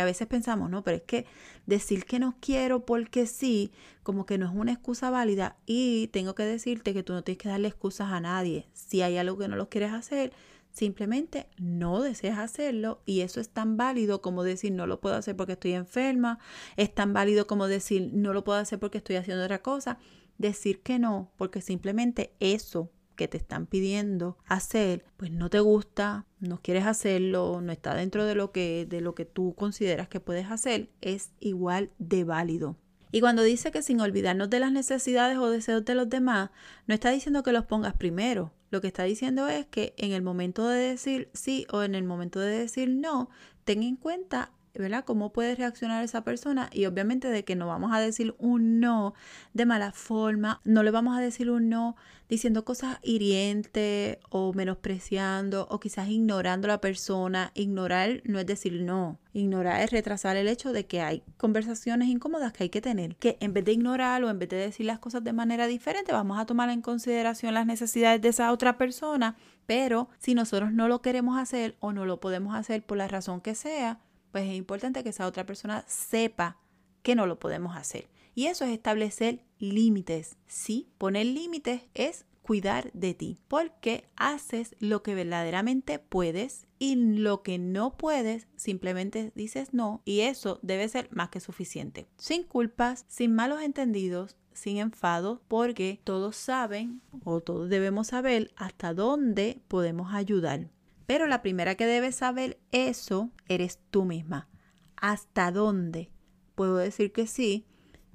A 0.00 0.04
veces 0.04 0.26
pensamos, 0.26 0.70
no, 0.70 0.82
pero 0.82 0.98
es 0.98 1.02
que 1.02 1.26
decir 1.66 2.04
que 2.04 2.18
no 2.18 2.36
quiero 2.40 2.84
porque 2.86 3.26
sí, 3.26 3.72
como 4.02 4.26
que 4.26 4.38
no 4.38 4.46
es 4.46 4.52
una 4.54 4.72
excusa 4.72 5.10
válida. 5.10 5.56
Y 5.66 6.08
tengo 6.08 6.34
que 6.34 6.44
decirte 6.44 6.94
que 6.94 7.02
tú 7.02 7.12
no 7.12 7.22
tienes 7.22 7.42
que 7.42 7.48
darle 7.48 7.68
excusas 7.68 8.12
a 8.12 8.20
nadie. 8.20 8.68
Si 8.72 9.02
hay 9.02 9.16
algo 9.16 9.38
que 9.38 9.48
no 9.48 9.56
lo 9.56 9.68
quieres 9.68 9.92
hacer, 9.92 10.32
simplemente 10.70 11.48
no 11.58 12.02
deseas 12.02 12.38
hacerlo 12.38 13.02
y 13.04 13.22
eso 13.22 13.40
es 13.40 13.48
tan 13.48 13.76
válido 13.76 14.22
como 14.22 14.44
decir 14.44 14.72
no 14.72 14.86
lo 14.86 15.00
puedo 15.00 15.16
hacer 15.16 15.34
porque 15.36 15.54
estoy 15.54 15.72
enferma, 15.72 16.38
es 16.76 16.94
tan 16.94 17.12
válido 17.12 17.46
como 17.46 17.66
decir 17.66 18.10
no 18.12 18.32
lo 18.32 18.44
puedo 18.44 18.58
hacer 18.58 18.78
porque 18.78 18.98
estoy 18.98 19.16
haciendo 19.16 19.44
otra 19.44 19.60
cosa, 19.60 19.98
decir 20.38 20.80
que 20.82 20.98
no 20.98 21.32
porque 21.36 21.60
simplemente 21.60 22.32
eso 22.38 22.90
que 23.18 23.28
te 23.28 23.36
están 23.36 23.66
pidiendo 23.66 24.38
hacer, 24.46 25.04
pues 25.16 25.32
no 25.32 25.50
te 25.50 25.58
gusta, 25.58 26.24
no 26.38 26.62
quieres 26.62 26.86
hacerlo, 26.86 27.60
no 27.60 27.72
está 27.72 27.94
dentro 27.94 28.24
de 28.24 28.36
lo 28.36 28.52
que 28.52 28.86
de 28.88 29.00
lo 29.00 29.14
que 29.14 29.26
tú 29.26 29.54
consideras 29.54 30.08
que 30.08 30.20
puedes 30.20 30.46
hacer, 30.50 30.88
es 31.02 31.32
igual 31.40 31.90
de 31.98 32.22
válido. 32.22 32.76
Y 33.10 33.20
cuando 33.20 33.42
dice 33.42 33.72
que 33.72 33.82
sin 33.82 34.00
olvidarnos 34.00 34.50
de 34.50 34.60
las 34.60 34.70
necesidades 34.70 35.36
o 35.38 35.50
deseos 35.50 35.84
de 35.84 35.94
los 35.94 36.08
demás, 36.08 36.50
no 36.86 36.94
está 36.94 37.10
diciendo 37.10 37.42
que 37.42 37.52
los 37.52 37.66
pongas 37.66 37.94
primero. 37.94 38.52
Lo 38.70 38.80
que 38.80 38.86
está 38.86 39.02
diciendo 39.02 39.48
es 39.48 39.66
que 39.66 39.94
en 39.96 40.12
el 40.12 40.22
momento 40.22 40.68
de 40.68 40.78
decir 40.78 41.30
sí 41.32 41.66
o 41.72 41.82
en 41.82 41.94
el 41.94 42.04
momento 42.04 42.38
de 42.38 42.56
decir 42.56 42.88
no, 42.90 43.30
ten 43.64 43.82
en 43.82 43.96
cuenta 43.96 44.52
¿verdad? 44.74 45.04
¿Cómo 45.04 45.32
puede 45.32 45.54
reaccionar 45.54 46.04
esa 46.04 46.24
persona? 46.24 46.70
Y 46.72 46.86
obviamente 46.86 47.28
de 47.28 47.44
que 47.44 47.56
no 47.56 47.66
vamos 47.66 47.92
a 47.92 48.00
decir 48.00 48.34
un 48.38 48.80
no 48.80 49.14
de 49.54 49.66
mala 49.66 49.92
forma, 49.92 50.60
no 50.64 50.82
le 50.82 50.90
vamos 50.90 51.16
a 51.16 51.20
decir 51.20 51.50
un 51.50 51.68
no 51.68 51.96
diciendo 52.28 52.64
cosas 52.64 52.98
hirientes 53.02 54.18
o 54.28 54.52
menospreciando 54.52 55.66
o 55.70 55.80
quizás 55.80 56.08
ignorando 56.08 56.66
a 56.66 56.72
la 56.72 56.80
persona. 56.80 57.52
Ignorar 57.54 58.22
no 58.24 58.38
es 58.38 58.46
decir 58.46 58.82
no. 58.82 59.18
Ignorar 59.32 59.80
es 59.82 59.90
retrasar 59.90 60.36
el 60.36 60.48
hecho 60.48 60.72
de 60.72 60.86
que 60.86 61.00
hay 61.00 61.22
conversaciones 61.36 62.08
incómodas 62.08 62.52
que 62.52 62.64
hay 62.64 62.70
que 62.70 62.80
tener. 62.80 63.16
Que 63.16 63.38
en 63.40 63.54
vez 63.54 63.64
de 63.64 63.72
ignorar 63.72 64.22
o 64.24 64.30
en 64.30 64.38
vez 64.38 64.48
de 64.48 64.56
decir 64.56 64.86
las 64.86 64.98
cosas 64.98 65.24
de 65.24 65.32
manera 65.32 65.66
diferente, 65.66 66.12
vamos 66.12 66.38
a 66.38 66.46
tomar 66.46 66.70
en 66.70 66.82
consideración 66.82 67.54
las 67.54 67.66
necesidades 67.66 68.20
de 68.20 68.28
esa 68.28 68.52
otra 68.52 68.76
persona. 68.76 69.36
Pero 69.66 70.08
si 70.18 70.34
nosotros 70.34 70.72
no 70.72 70.88
lo 70.88 71.02
queremos 71.02 71.38
hacer 71.38 71.76
o 71.80 71.92
no 71.92 72.04
lo 72.04 72.20
podemos 72.20 72.54
hacer 72.54 72.82
por 72.82 72.98
la 72.98 73.08
razón 73.08 73.40
que 73.40 73.54
sea, 73.54 74.00
pues 74.38 74.50
es 74.50 74.56
importante 74.56 75.02
que 75.02 75.08
esa 75.08 75.26
otra 75.26 75.44
persona 75.44 75.84
sepa 75.88 76.58
que 77.02 77.16
no 77.16 77.26
lo 77.26 77.40
podemos 77.40 77.76
hacer. 77.76 78.08
Y 78.36 78.46
eso 78.46 78.64
es 78.64 78.70
establecer 78.70 79.44
límites. 79.58 80.36
Sí, 80.46 80.88
poner 80.96 81.26
límites 81.26 81.82
es 81.94 82.24
cuidar 82.42 82.92
de 82.92 83.14
ti, 83.14 83.40
porque 83.48 84.04
haces 84.14 84.76
lo 84.78 85.02
que 85.02 85.16
verdaderamente 85.16 85.98
puedes 85.98 86.68
y 86.78 86.94
lo 86.94 87.42
que 87.42 87.58
no 87.58 87.96
puedes 87.96 88.46
simplemente 88.54 89.32
dices 89.34 89.74
no 89.74 90.02
y 90.04 90.20
eso 90.20 90.60
debe 90.62 90.88
ser 90.88 91.08
más 91.10 91.30
que 91.30 91.40
suficiente. 91.40 92.06
Sin 92.16 92.44
culpas, 92.44 93.06
sin 93.08 93.34
malos 93.34 93.60
entendidos, 93.60 94.36
sin 94.52 94.76
enfado, 94.76 95.42
porque 95.48 96.00
todos 96.04 96.36
saben 96.36 97.02
o 97.24 97.40
todos 97.40 97.68
debemos 97.68 98.06
saber 98.06 98.52
hasta 98.54 98.94
dónde 98.94 99.60
podemos 99.66 100.14
ayudar. 100.14 100.70
Pero 101.08 101.26
la 101.26 101.40
primera 101.40 101.74
que 101.74 101.86
debes 101.86 102.16
saber 102.16 102.60
eso 102.70 103.30
eres 103.48 103.78
tú 103.90 104.04
misma. 104.04 104.46
¿Hasta 104.94 105.50
dónde 105.50 106.10
puedo 106.54 106.76
decir 106.76 107.12
que 107.12 107.26
sí? 107.26 107.64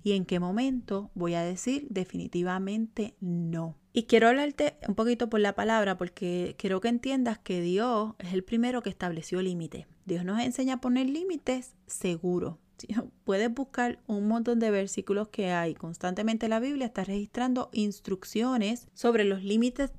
¿Y 0.03 0.11
en 0.11 0.25
qué 0.25 0.39
momento 0.39 1.09
voy 1.15 1.33
a 1.33 1.41
decir 1.41 1.87
definitivamente 1.89 3.15
no? 3.19 3.79
Y 3.93 4.03
quiero 4.03 4.27
hablarte 4.27 4.77
un 4.87 4.93
poquito 4.93 5.27
por 5.27 5.39
la 5.39 5.55
palabra 5.55 5.97
porque 5.97 6.53
quiero 6.59 6.81
que 6.81 6.89
entiendas 6.89 7.39
que 7.39 7.61
Dios 7.61 8.13
es 8.19 8.31
el 8.31 8.43
primero 8.43 8.83
que 8.83 8.91
estableció 8.91 9.41
límites. 9.41 9.87
Dios 10.05 10.23
nos 10.23 10.39
enseña 10.39 10.75
a 10.75 10.81
poner 10.81 11.09
límites 11.09 11.73
seguros. 11.87 12.57
Puedes 13.23 13.51
buscar 13.51 14.03
un 14.05 14.27
montón 14.27 14.59
de 14.59 14.69
versículos 14.69 15.29
que 15.29 15.49
hay 15.49 15.73
constantemente 15.73 16.45
en 16.45 16.51
la 16.51 16.59
Biblia, 16.59 16.85
está 16.85 17.03
registrando 17.03 17.71
instrucciones 17.73 18.87
sobre 18.93 19.23
los 19.23 19.43
límites 19.43 19.93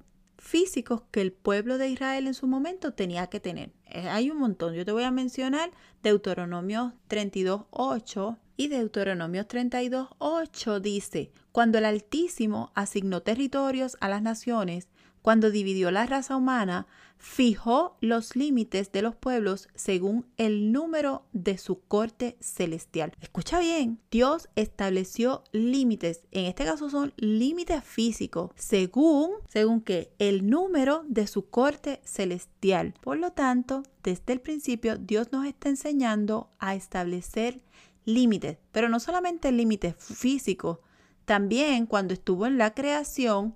físicos 0.45 1.03
que 1.11 1.23
el 1.23 1.33
pueblo 1.33 1.79
de 1.79 1.89
Israel 1.89 2.27
en 2.27 2.35
su 2.35 2.47
momento 2.47 2.93
tenía 2.93 3.29
que 3.29 3.41
tener. 3.41 3.73
Eh, 3.87 4.09
hay 4.11 4.31
un 4.31 4.37
montón. 4.37 4.75
Yo 4.75 4.85
te 4.85 4.93
voy 4.93 5.05
a 5.05 5.11
mencionar 5.11 5.71
Deuteronomio 6.03 6.93
32.8 7.09 8.37
y 8.59 8.69
Deuteronomio 8.69 9.49
32.8 9.49 10.81
dice, 10.81 11.33
cuando 11.51 11.79
el 11.79 11.87
Altísimo 11.87 12.73
asignó 12.75 13.23
territorios 13.23 13.97
a 14.01 14.09
las 14.09 14.21
naciones, 14.21 14.89
cuando 15.23 15.51
dividió 15.51 15.91
la 15.91 16.05
raza 16.05 16.37
humana, 16.37 16.87
fijó 17.25 17.97
los 18.00 18.37
límites 18.37 18.93
de 18.93 19.00
los 19.00 19.16
pueblos 19.16 19.69
según 19.75 20.26
el 20.37 20.73
número 20.73 21.25
de 21.33 21.57
su 21.57 21.81
corte 21.81 22.37
celestial. 22.38 23.12
Escucha 23.19 23.59
bien, 23.61 23.99
Dios 24.11 24.50
estableció 24.57 25.43
límites, 25.50 26.23
en 26.33 26.45
este 26.45 26.66
caso 26.66 26.90
son 26.90 27.14
límites 27.16 27.83
físicos, 27.83 28.50
según, 28.57 29.31
según 29.49 29.81
que 29.81 30.12
el 30.19 30.50
número 30.50 31.02
de 31.09 31.26
su 31.26 31.49
corte 31.49 32.02
celestial. 32.04 32.93
Por 33.00 33.16
lo 33.16 33.33
tanto, 33.33 33.85
desde 34.02 34.35
el 34.35 34.40
principio 34.43 34.99
Dios 34.99 35.33
nos 35.33 35.47
está 35.47 35.71
enseñando 35.71 36.50
a 36.59 36.75
establecer 36.75 37.62
límites, 38.04 38.59
pero 38.71 38.90
no 38.90 39.00
solamente 39.00 39.50
límites 39.50 39.97
físicos, 39.99 40.78
también 41.25 41.87
cuando 41.87 42.12
estuvo 42.12 42.45
en 42.45 42.59
la 42.59 42.75
creación, 42.75 43.54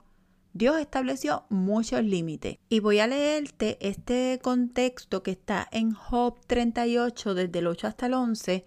Dios 0.58 0.80
estableció 0.80 1.44
muchos 1.50 2.02
límites. 2.02 2.58
Y 2.68 2.80
voy 2.80 2.98
a 2.98 3.06
leerte 3.06 3.78
este 3.80 4.40
contexto 4.42 5.22
que 5.22 5.30
está 5.30 5.68
en 5.70 5.92
Job 5.92 6.40
38, 6.48 7.34
desde 7.34 7.60
el 7.60 7.68
8 7.68 7.86
hasta 7.86 8.06
el 8.06 8.14
11, 8.14 8.64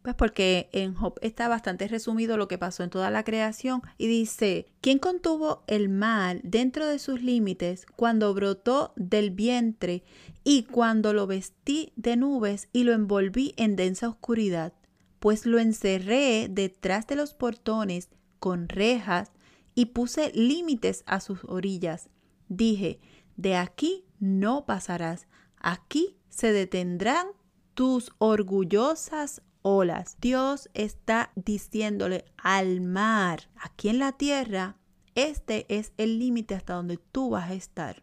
pues 0.00 0.14
porque 0.14 0.70
en 0.72 0.94
Job 0.94 1.18
está 1.20 1.46
bastante 1.48 1.88
resumido 1.88 2.38
lo 2.38 2.48
que 2.48 2.56
pasó 2.56 2.84
en 2.84 2.88
toda 2.88 3.10
la 3.10 3.22
creación 3.22 3.82
y 3.98 4.06
dice, 4.06 4.72
¿quién 4.80 4.98
contuvo 4.98 5.62
el 5.66 5.90
mal 5.90 6.40
dentro 6.42 6.86
de 6.86 6.98
sus 6.98 7.20
límites 7.20 7.84
cuando 7.96 8.32
brotó 8.32 8.94
del 8.96 9.30
vientre 9.30 10.04
y 10.42 10.62
cuando 10.62 11.12
lo 11.12 11.26
vestí 11.26 11.92
de 11.96 12.16
nubes 12.16 12.70
y 12.72 12.84
lo 12.84 12.94
envolví 12.94 13.52
en 13.58 13.76
densa 13.76 14.08
oscuridad? 14.08 14.72
Pues 15.18 15.44
lo 15.44 15.58
encerré 15.58 16.48
detrás 16.48 17.06
de 17.06 17.16
los 17.16 17.34
portones 17.34 18.08
con 18.38 18.70
rejas 18.70 19.32
y 19.76 19.86
puse 19.86 20.32
límites 20.34 21.04
a 21.06 21.20
sus 21.20 21.44
orillas. 21.44 22.08
Dije, 22.48 22.98
de 23.36 23.56
aquí 23.56 24.04
no 24.18 24.66
pasarás, 24.66 25.28
aquí 25.58 26.16
se 26.28 26.50
detendrán 26.52 27.28
tus 27.74 28.10
orgullosas 28.18 29.42
olas. 29.62 30.16
Dios 30.20 30.70
está 30.74 31.30
diciéndole 31.34 32.24
al 32.36 32.80
mar, 32.80 33.50
aquí 33.56 33.88
en 33.88 33.98
la 33.98 34.12
tierra, 34.12 34.76
este 35.14 35.66
es 35.68 35.92
el 35.96 36.18
límite 36.18 36.54
hasta 36.54 36.74
donde 36.74 36.98
tú 36.98 37.30
vas 37.30 37.50
a 37.50 37.54
estar. 37.54 38.02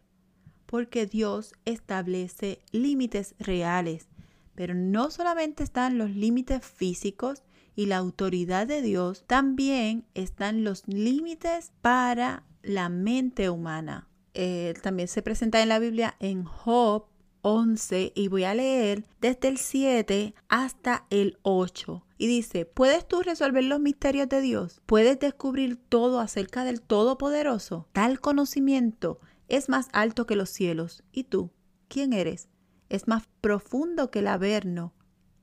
Porque 0.66 1.06
Dios 1.06 1.54
establece 1.64 2.60
límites 2.72 3.34
reales. 3.38 4.08
Pero 4.54 4.74
no 4.74 5.10
solamente 5.10 5.62
están 5.62 5.96
los 5.96 6.10
límites 6.10 6.64
físicos, 6.66 7.43
y 7.76 7.86
la 7.86 7.96
autoridad 7.96 8.66
de 8.66 8.82
Dios, 8.82 9.24
también 9.26 10.04
están 10.14 10.64
los 10.64 10.86
límites 10.86 11.72
para 11.80 12.44
la 12.62 12.88
mente 12.88 13.50
humana. 13.50 14.08
Eh, 14.34 14.74
también 14.82 15.08
se 15.08 15.22
presenta 15.22 15.62
en 15.62 15.68
la 15.68 15.78
Biblia 15.78 16.16
en 16.18 16.44
Job 16.44 17.06
11 17.42 18.12
y 18.14 18.28
voy 18.28 18.44
a 18.44 18.54
leer 18.54 19.04
desde 19.20 19.48
el 19.48 19.58
7 19.58 20.34
hasta 20.48 21.06
el 21.10 21.38
8. 21.42 22.04
Y 22.16 22.26
dice, 22.26 22.64
¿puedes 22.64 23.06
tú 23.06 23.22
resolver 23.22 23.64
los 23.64 23.80
misterios 23.80 24.28
de 24.28 24.40
Dios? 24.40 24.80
¿Puedes 24.86 25.18
descubrir 25.18 25.76
todo 25.76 26.20
acerca 26.20 26.64
del 26.64 26.80
Todopoderoso? 26.80 27.86
Tal 27.92 28.20
conocimiento 28.20 29.20
es 29.48 29.68
más 29.68 29.88
alto 29.92 30.26
que 30.26 30.36
los 30.36 30.48
cielos. 30.48 31.04
¿Y 31.12 31.24
tú? 31.24 31.50
¿Quién 31.88 32.12
eres? 32.12 32.48
Es 32.88 33.08
más 33.08 33.24
profundo 33.40 34.10
que 34.10 34.20
el 34.20 34.28
Averno. 34.28 34.94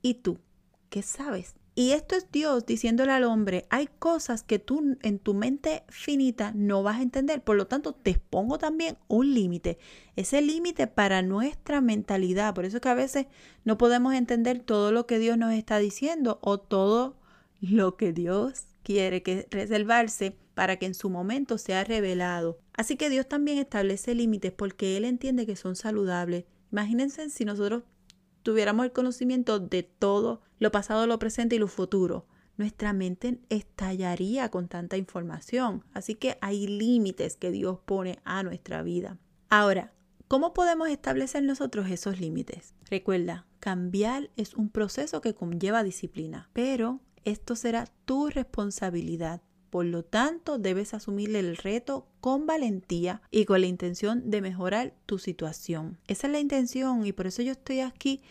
¿Y 0.02 0.14
tú? 0.14 0.40
¿Qué 0.90 1.02
sabes? 1.02 1.54
Y 1.74 1.92
esto 1.92 2.16
es 2.16 2.30
Dios 2.30 2.66
diciéndole 2.66 3.12
al 3.12 3.24
hombre, 3.24 3.64
hay 3.70 3.88
cosas 3.98 4.42
que 4.42 4.58
tú 4.58 4.98
en 5.00 5.18
tu 5.18 5.32
mente 5.32 5.84
finita 5.88 6.52
no 6.54 6.82
vas 6.82 6.98
a 6.98 7.02
entender, 7.02 7.42
por 7.42 7.56
lo 7.56 7.66
tanto 7.66 7.94
te 7.94 8.18
pongo 8.18 8.58
también 8.58 8.98
un 9.08 9.32
límite, 9.32 9.78
ese 10.14 10.42
límite 10.42 10.86
para 10.86 11.22
nuestra 11.22 11.80
mentalidad, 11.80 12.54
por 12.54 12.66
eso 12.66 12.76
es 12.76 12.82
que 12.82 12.88
a 12.90 12.94
veces 12.94 13.26
no 13.64 13.78
podemos 13.78 14.12
entender 14.12 14.60
todo 14.60 14.92
lo 14.92 15.06
que 15.06 15.18
Dios 15.18 15.38
nos 15.38 15.54
está 15.54 15.78
diciendo 15.78 16.38
o 16.42 16.60
todo 16.60 17.16
lo 17.62 17.96
que 17.96 18.12
Dios 18.12 18.64
quiere 18.82 19.22
que 19.22 19.46
reservarse 19.50 20.36
para 20.54 20.76
que 20.76 20.84
en 20.84 20.94
su 20.94 21.08
momento 21.08 21.56
sea 21.56 21.84
revelado. 21.84 22.58
Así 22.74 22.96
que 22.96 23.08
Dios 23.08 23.26
también 23.26 23.56
establece 23.56 24.14
límites 24.14 24.52
porque 24.52 24.98
Él 24.98 25.06
entiende 25.06 25.46
que 25.46 25.56
son 25.56 25.76
saludables. 25.76 26.44
Imagínense 26.70 27.30
si 27.30 27.46
nosotros 27.46 27.84
tuviéramos 28.42 28.84
el 28.84 28.92
conocimiento 28.92 29.60
de 29.60 29.82
todo 29.82 30.42
lo 30.62 30.70
pasado, 30.70 31.08
lo 31.08 31.18
presente 31.18 31.56
y 31.56 31.58
lo 31.58 31.66
futuro, 31.66 32.24
nuestra 32.56 32.92
mente 32.92 33.40
estallaría 33.48 34.48
con 34.48 34.68
tanta 34.68 34.96
información. 34.96 35.84
Así 35.92 36.14
que 36.14 36.38
hay 36.40 36.68
límites 36.68 37.36
que 37.36 37.50
Dios 37.50 37.80
pone 37.84 38.20
a 38.24 38.44
nuestra 38.44 38.82
vida. 38.82 39.18
Ahora, 39.48 39.92
¿cómo 40.28 40.54
podemos 40.54 40.88
establecer 40.88 41.42
nosotros 41.42 41.90
esos 41.90 42.20
límites? 42.20 42.74
Recuerda, 42.88 43.46
cambiar 43.58 44.30
es 44.36 44.54
un 44.54 44.68
proceso 44.68 45.20
que 45.20 45.34
conlleva 45.34 45.82
disciplina, 45.82 46.48
pero 46.52 47.00
esto 47.24 47.56
será 47.56 47.88
tu 48.04 48.28
responsabilidad. 48.28 49.42
Por 49.70 49.86
lo 49.86 50.04
tanto, 50.04 50.58
debes 50.58 50.94
asumir 50.94 51.34
el 51.34 51.56
reto 51.56 52.06
con 52.20 52.46
valentía 52.46 53.22
y 53.30 53.46
con 53.46 53.62
la 53.62 53.66
intención 53.66 54.30
de 54.30 54.42
mejorar 54.42 54.94
tu 55.06 55.18
situación. 55.18 55.98
Esa 56.06 56.26
es 56.28 56.32
la 56.32 56.40
intención 56.40 57.04
y 57.06 57.12
por 57.12 57.26
eso 57.26 57.42
yo 57.42 57.52
estoy 57.52 57.80
aquí 57.80 58.22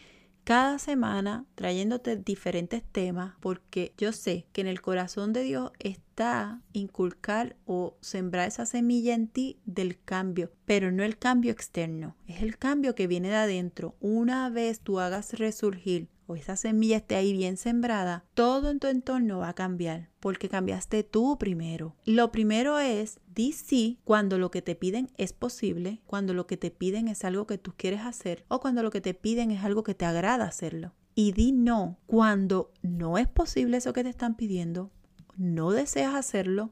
cada 0.43 0.79
semana 0.79 1.45
trayéndote 1.55 2.17
diferentes 2.17 2.83
temas 2.83 3.35
porque 3.39 3.93
yo 3.97 4.11
sé 4.11 4.47
que 4.51 4.61
en 4.61 4.67
el 4.67 4.81
corazón 4.81 5.33
de 5.33 5.43
Dios 5.43 5.71
está 5.79 6.61
inculcar 6.73 7.55
o 7.65 7.95
sembrar 8.01 8.47
esa 8.47 8.65
semilla 8.65 9.13
en 9.13 9.27
ti 9.27 9.59
del 9.65 10.01
cambio, 10.03 10.51
pero 10.65 10.91
no 10.91 11.03
el 11.03 11.17
cambio 11.17 11.51
externo, 11.51 12.15
es 12.27 12.41
el 12.41 12.57
cambio 12.57 12.95
que 12.95 13.07
viene 13.07 13.29
de 13.29 13.35
adentro. 13.35 13.95
Una 13.99 14.49
vez 14.49 14.79
tú 14.79 14.99
hagas 14.99 15.33
resurgir 15.33 16.07
o 16.31 16.35
esa 16.35 16.55
semilla 16.55 16.97
esté 16.97 17.15
ahí 17.15 17.33
bien 17.33 17.57
sembrada, 17.57 18.23
todo 18.33 18.69
en 18.69 18.79
tu 18.79 18.87
entorno 18.87 19.39
va 19.39 19.49
a 19.49 19.53
cambiar 19.53 20.09
porque 20.21 20.47
cambiaste 20.47 21.03
tú 21.03 21.37
primero. 21.37 21.95
Lo 22.05 22.31
primero 22.31 22.79
es, 22.79 23.19
di 23.27 23.51
sí 23.51 23.99
cuando 24.05 24.37
lo 24.37 24.51
que 24.51 24.61
te 24.61 24.75
piden 24.75 25.11
es 25.17 25.33
posible, 25.33 26.01
cuando 26.05 26.33
lo 26.33 26.47
que 26.47 26.55
te 26.55 26.71
piden 26.71 27.07
es 27.07 27.25
algo 27.25 27.47
que 27.47 27.57
tú 27.57 27.73
quieres 27.75 28.01
hacer 28.01 28.45
o 28.47 28.61
cuando 28.61 28.83
lo 28.83 28.91
que 28.91 29.01
te 29.01 29.13
piden 29.13 29.51
es 29.51 29.63
algo 29.63 29.83
que 29.83 29.95
te 29.95 30.05
agrada 30.05 30.45
hacerlo. 30.45 30.93
Y 31.15 31.33
di 31.33 31.51
no 31.51 31.97
cuando 32.05 32.71
no 32.81 33.17
es 33.17 33.27
posible 33.27 33.77
eso 33.77 33.91
que 33.91 34.03
te 34.03 34.09
están 34.09 34.35
pidiendo, 34.35 34.91
no 35.35 35.71
deseas 35.71 36.15
hacerlo 36.15 36.71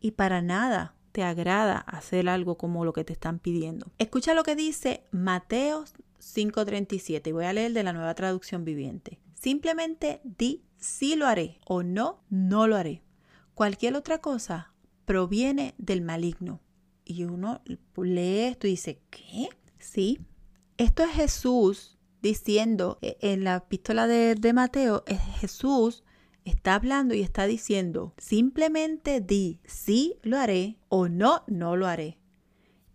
y 0.00 0.12
para 0.12 0.42
nada 0.42 0.94
te 1.12 1.22
agrada 1.22 1.78
hacer 1.78 2.28
algo 2.28 2.56
como 2.56 2.84
lo 2.84 2.92
que 2.92 3.04
te 3.04 3.12
están 3.12 3.38
pidiendo. 3.38 3.92
Escucha 3.98 4.34
lo 4.34 4.42
que 4.42 4.56
dice 4.56 5.04
Mateo 5.10 5.84
5:37 6.20 7.28
y 7.28 7.32
voy 7.32 7.44
a 7.44 7.52
leer 7.52 7.72
de 7.72 7.82
la 7.82 7.92
nueva 7.92 8.14
traducción 8.14 8.64
viviente. 8.64 9.20
Simplemente 9.34 10.20
di 10.24 10.64
sí 10.76 11.16
lo 11.16 11.26
haré 11.26 11.60
o 11.66 11.82
no, 11.82 12.24
no 12.28 12.66
lo 12.66 12.76
haré. 12.76 13.02
Cualquier 13.54 13.96
otra 13.96 14.18
cosa 14.18 14.74
proviene 15.04 15.74
del 15.78 16.02
maligno. 16.02 16.60
Y 17.04 17.24
uno 17.24 17.62
lee 17.96 18.40
esto 18.48 18.66
y 18.66 18.70
dice, 18.70 19.00
¿qué? 19.10 19.48
Sí. 19.78 20.20
Esto 20.76 21.02
es 21.02 21.10
Jesús 21.10 21.98
diciendo 22.20 22.98
eh, 23.00 23.16
en 23.20 23.44
la 23.44 23.56
epístola 23.56 24.06
de, 24.06 24.34
de 24.34 24.52
Mateo, 24.52 25.04
es 25.06 25.20
Jesús 25.40 26.04
está 26.44 26.74
hablando 26.74 27.14
y 27.14 27.20
está 27.20 27.46
diciendo, 27.46 28.14
simplemente 28.18 29.20
di 29.20 29.60
sí 29.64 30.16
lo 30.22 30.38
haré 30.38 30.78
o 30.88 31.08
no, 31.08 31.44
no 31.46 31.76
lo 31.76 31.86
haré. 31.86 32.18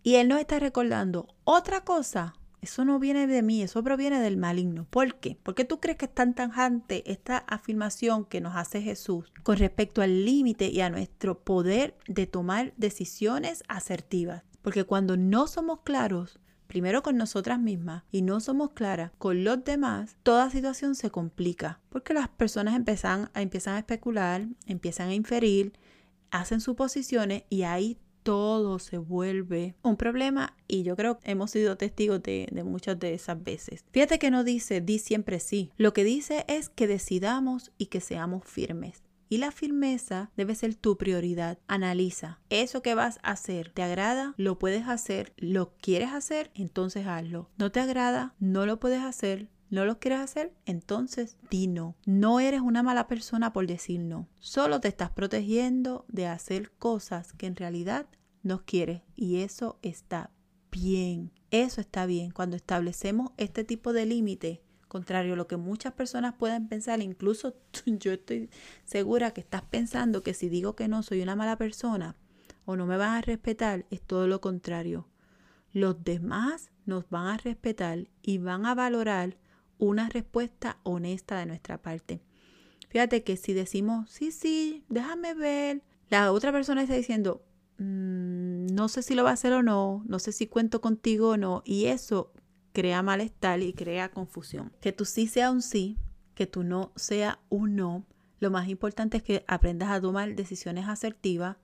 Y 0.01 0.15
él 0.15 0.27
nos 0.27 0.39
está 0.39 0.59
recordando 0.59 1.27
otra 1.43 1.83
cosa 1.83 2.35
eso 2.63 2.85
no 2.85 2.97
viene 2.97 3.27
de 3.27 3.41
mí, 3.41 3.61
eso 3.61 3.83
proviene 3.83 4.21
del 4.21 4.37
maligno. 4.37 4.87
¿Por 4.89 5.15
qué? 5.15 5.37
¿Por 5.43 5.53
qué 5.53 5.65
tú 5.65 5.81
crees 5.81 5.97
que 5.97 6.05
es 6.05 6.13
tan 6.13 6.33
tanjante 6.33 7.11
esta 7.11 7.37
afirmación 7.37 8.23
que 8.23 8.39
nos 8.39 8.55
hace 8.55 8.81
Jesús 8.81 9.33
con 9.43 9.57
respecto 9.57 10.01
al 10.01 10.23
límite 10.23 10.69
y 10.69 10.79
a 10.79 10.89
nuestro 10.89 11.39
poder 11.39 11.97
de 12.07 12.25
tomar 12.25 12.73
decisiones 12.77 13.65
asertivas? 13.67 14.43
Porque 14.61 14.85
cuando 14.85 15.17
no 15.17 15.47
somos 15.47 15.81
claros, 15.81 16.39
primero 16.67 17.03
con 17.03 17.17
nosotras 17.17 17.59
mismas 17.59 18.03
y 18.11 18.21
no 18.21 18.39
somos 18.39 18.71
claras 18.71 19.11
con 19.17 19.43
los 19.43 19.65
demás, 19.65 20.15
toda 20.23 20.49
situación 20.49 20.95
se 20.95 21.11
complica. 21.11 21.81
Porque 21.89 22.13
las 22.13 22.29
personas 22.29 22.77
empiezan, 22.77 23.29
empiezan 23.35 23.75
a 23.75 23.79
especular, 23.79 24.47
empiezan 24.67 25.09
a 25.09 25.15
inferir, 25.15 25.73
hacen 26.31 26.61
suposiciones 26.61 27.43
y 27.49 27.63
ahí 27.63 27.97
todo 28.23 28.79
se 28.79 28.97
vuelve 28.97 29.75
un 29.83 29.97
problema 29.97 30.55
y 30.67 30.83
yo 30.83 30.95
creo 30.95 31.19
que 31.19 31.31
hemos 31.31 31.51
sido 31.51 31.77
testigos 31.77 32.23
de, 32.23 32.49
muchas 32.65 32.99
de 32.99 33.13
esas 33.13 33.41
veces. 33.43 33.85
Fíjate 33.91 34.19
que 34.19 34.31
no 34.31 34.43
dice 34.43 34.81
di 34.81 34.99
siempre 34.99 35.39
sí, 35.39 35.71
lo 35.77 35.93
que 35.93 36.03
dice 36.03 36.45
es 36.47 36.69
que 36.69 36.87
decidamos 36.87 37.71
y 37.77 37.87
que 37.87 38.01
seamos 38.01 38.43
firmes. 38.45 39.03
Y 39.29 39.37
la 39.37 39.51
firmeza 39.51 40.31
debe 40.37 40.53
ser 40.53 40.75
tu 40.75 40.95
prioridad. 40.95 41.57
Analiza. 41.67 42.39
Eso 42.49 42.83
que 42.83 42.93
vas 42.93 43.19
a 43.23 43.31
hacer, 43.31 43.71
¿te 43.71 43.81
agrada? 43.81 44.35
¿Lo 44.37 44.59
puedes 44.59 44.87
hacer? 44.87 45.33
¿Lo 45.37 45.73
quieres 45.77 46.11
hacer? 46.11 46.51
Entonces 46.53 47.07
hazlo. 47.07 47.49
¿No 47.57 47.71
te 47.71 47.79
agrada? 47.79 48.35
¿No 48.39 48.67
lo 48.67 48.79
puedes 48.79 49.01
hacer? 49.01 49.49
No 49.73 49.85
lo 49.85 49.99
quieres 49.99 50.19
hacer, 50.19 50.53
entonces 50.67 51.35
di 51.49 51.65
no. 51.65 51.95
No 52.05 52.39
eres 52.39 52.61
una 52.61 52.83
mala 52.83 53.07
persona 53.07 53.53
por 53.53 53.65
decir 53.65 54.01
no. 54.01 54.27
Solo 54.39 54.79
te 54.79 54.87
estás 54.87 55.09
protegiendo 55.09 56.05
de 56.09 56.27
hacer 56.27 56.69
cosas 56.73 57.33
que 57.33 57.47
en 57.47 57.55
realidad 57.55 58.05
no 58.43 58.63
quieres 58.65 59.01
y 59.15 59.37
eso 59.37 59.79
está 59.81 60.29
bien. 60.71 61.31
Eso 61.49 61.81
está 61.81 62.05
bien. 62.05 62.29
Cuando 62.29 62.55
establecemos 62.55 63.31
este 63.37 63.63
tipo 63.63 63.93
de 63.93 64.05
límite, 64.05 64.61
contrario 64.87 65.33
a 65.33 65.37
lo 65.37 65.47
que 65.47 65.57
muchas 65.57 65.93
personas 65.93 66.35
pueden 66.35 66.67
pensar, 66.67 67.01
incluso 67.01 67.55
yo 67.87 68.11
estoy 68.11 68.51
segura 68.85 69.31
que 69.31 69.41
estás 69.41 69.63
pensando 69.63 70.21
que 70.21 70.35
si 70.35 70.49
digo 70.49 70.75
que 70.75 70.87
no 70.87 71.01
soy 71.01 71.23
una 71.23 71.35
mala 71.35 71.57
persona 71.57 72.15
o 72.65 72.75
no 72.75 72.85
me 72.85 72.97
van 72.97 73.15
a 73.15 73.21
respetar, 73.21 73.87
es 73.89 74.03
todo 74.03 74.27
lo 74.27 74.39
contrario. 74.39 75.07
Los 75.71 76.03
demás 76.03 76.69
nos 76.85 77.09
van 77.09 77.25
a 77.25 77.37
respetar 77.37 78.07
y 78.21 78.37
van 78.37 78.67
a 78.67 78.75
valorar 78.75 79.37
una 79.83 80.09
respuesta 80.09 80.77
honesta 80.83 81.37
de 81.37 81.45
nuestra 81.45 81.81
parte. 81.81 82.21
Fíjate 82.89 83.23
que 83.23 83.37
si 83.37 83.53
decimos, 83.53 84.09
sí, 84.09 84.31
sí, 84.31 84.85
déjame 84.87 85.33
ver, 85.33 85.83
la 86.09 86.31
otra 86.31 86.51
persona 86.51 86.83
está 86.83 86.95
diciendo, 86.95 87.43
mm, 87.79 88.67
no 88.67 88.87
sé 88.87 89.01
si 89.01 89.15
lo 89.15 89.23
va 89.23 89.31
a 89.31 89.33
hacer 89.33 89.51
o 89.53 89.63
no, 89.63 90.03
no 90.05 90.19
sé 90.19 90.31
si 90.31 90.47
cuento 90.47 90.79
contigo 90.79 91.31
o 91.31 91.37
no, 91.37 91.63
y 91.65 91.85
eso 91.85 92.31
crea 92.71 93.03
malestar 93.03 93.61
y 93.61 93.73
crea 93.73 94.11
confusión. 94.11 94.71
Que 94.79 94.93
tu 94.93 95.05
sí 95.05 95.27
sea 95.27 95.51
un 95.51 95.61
sí, 95.61 95.97
que 96.33 96.47
tu 96.47 96.63
no 96.63 96.93
sea 96.95 97.39
un 97.49 97.75
no. 97.75 98.05
Lo 98.39 98.51
más 98.51 98.69
importante 98.69 99.17
es 99.17 99.23
que 99.23 99.43
aprendas 99.47 99.89
a 99.89 100.01
tomar 100.01 100.35
decisiones 100.35 100.87
asertivas, 100.87 101.57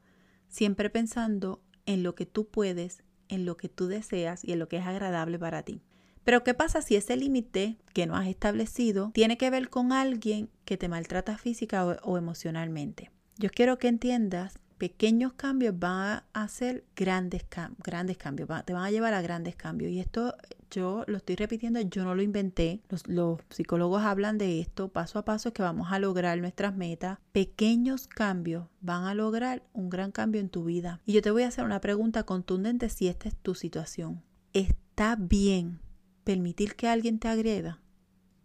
siempre 0.47 0.89
pensando 0.89 1.62
en 1.86 2.03
lo 2.03 2.15
que 2.15 2.25
tú 2.25 2.49
puedes, 2.49 3.03
en 3.29 3.45
lo 3.45 3.55
que 3.55 3.69
tú 3.69 3.88
deseas 3.88 4.43
y 4.43 4.51
en 4.51 4.60
lo 4.60 4.67
que 4.67 4.77
es 4.77 4.86
agradable 4.86 5.39
para 5.39 5.63
ti. 5.63 5.82
Pero 6.30 6.44
¿qué 6.44 6.54
pasa 6.54 6.84
si 6.84 6.96
ese 6.96 7.18
límite 7.18 7.80
que 7.92 8.06
no 8.06 8.15
has 8.15 8.28
establecido 8.28 9.10
tiene 9.15 9.36
que 9.36 9.50
ver 9.50 9.68
con 9.72 9.92
alguien 9.92 10.48
que 10.63 10.78
te 10.78 10.88
maltrata 10.88 11.39
física 11.39 11.84
o, 12.04 12.18
emocionalmente? 12.20 13.10
Yo 13.39 13.50
quiero 13.50 13.80
que 13.80 13.88
entiendas 13.88 14.60
pequeños 14.78 15.34
cambios 15.34 15.80
van 15.80 16.22
a 16.32 16.44
hacer 16.44 16.86
grandes, 16.96 17.48
grandes 17.84 18.18
cambios, 18.20 18.48
te 18.63 18.74
van 18.74 18.84
a 18.84 18.92
llevar 18.92 19.15
a 19.15 19.24
grandes 19.24 19.56
cambios. 19.56 19.92
Y 19.92 20.00
esto 20.00 20.36
yo 20.70 21.04
lo 21.08 21.18
estoy 21.18 21.36
repitiendo, 21.36 21.82
yo 21.82 22.04
no 22.04 22.13
lo 22.13 22.22
inventé. 22.22 22.84
Los, 22.89 23.08
los, 23.08 23.39
psicólogos 23.50 24.04
hablan 24.04 24.38
de 24.38 24.60
esto 24.60 24.89
paso 24.89 25.18
a 25.18 25.26
paso, 25.26 25.52
que 25.52 25.63
vamos 25.63 25.92
a 25.92 25.98
lograr 25.98 26.38
nuestras 26.38 26.76
metas. 26.76 27.18
Pequeños 27.32 28.08
cambios 28.08 28.68
van 28.82 29.06
a 29.06 29.15
lograr 29.15 29.63
un 29.74 29.89
gran 29.89 30.12
cambio 30.12 30.42
en 30.42 30.50
tu 30.50 30.65
vida. 30.65 31.02
Y 31.08 31.13
yo 31.13 31.24
te 31.24 31.32
voy 31.32 31.42
a 31.42 31.48
hacer 31.48 31.65
una 31.65 31.82
pregunta 31.82 32.22
contundente 32.22 32.88
si 32.89 33.08
esta 33.08 33.30
es 33.30 33.36
tu 33.36 33.56
situación. 33.56 34.22
¿Está 34.54 35.15
bien 35.15 35.80
permitir 36.23 36.75
que 36.75 36.88
alguien 36.88 37.19
te 37.19 37.27
agreda? 37.27 37.82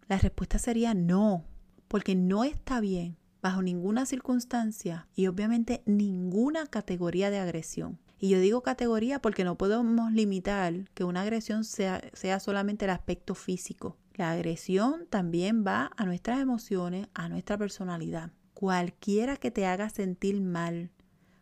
La 0.07 0.17
respuesta 0.17 0.59
sería 0.59 0.93
no, 0.93 1.45
porque 1.87 2.15
no 2.15 2.43
está 2.43 2.79
bien 2.79 3.17
bajo 3.41 3.61
ninguna 3.61 4.05
circunstancia 4.05 5.07
y 5.15 5.27
obviamente 5.27 5.83
ninguna 5.85 6.65
categoría 6.65 7.29
de 7.29 7.39
agresión. 7.39 7.99
Y 8.19 8.29
yo 8.29 8.39
digo 8.39 8.63
categoría 8.63 9.21
porque 9.21 9.43
no 9.43 9.55
podemos 9.55 10.11
limitar 10.11 10.89
que 10.93 11.03
una 11.03 11.21
agresión 11.21 11.63
sea, 11.63 12.01
sea 12.13 12.39
solamente 12.39 12.85
el 12.85 12.91
aspecto 12.91 13.35
físico. 13.35 13.97
La 14.15 14.31
agresión 14.31 15.05
también 15.09 15.63
va 15.63 15.91
a 15.95 16.05
nuestras 16.05 16.39
emociones, 16.39 17.07
a 17.13 17.29
nuestra 17.29 17.57
personalidad. 17.57 18.31
Cualquiera 18.53 19.37
que 19.37 19.51
te 19.51 19.65
haga 19.65 19.89
sentir 19.89 20.41
mal 20.41 20.89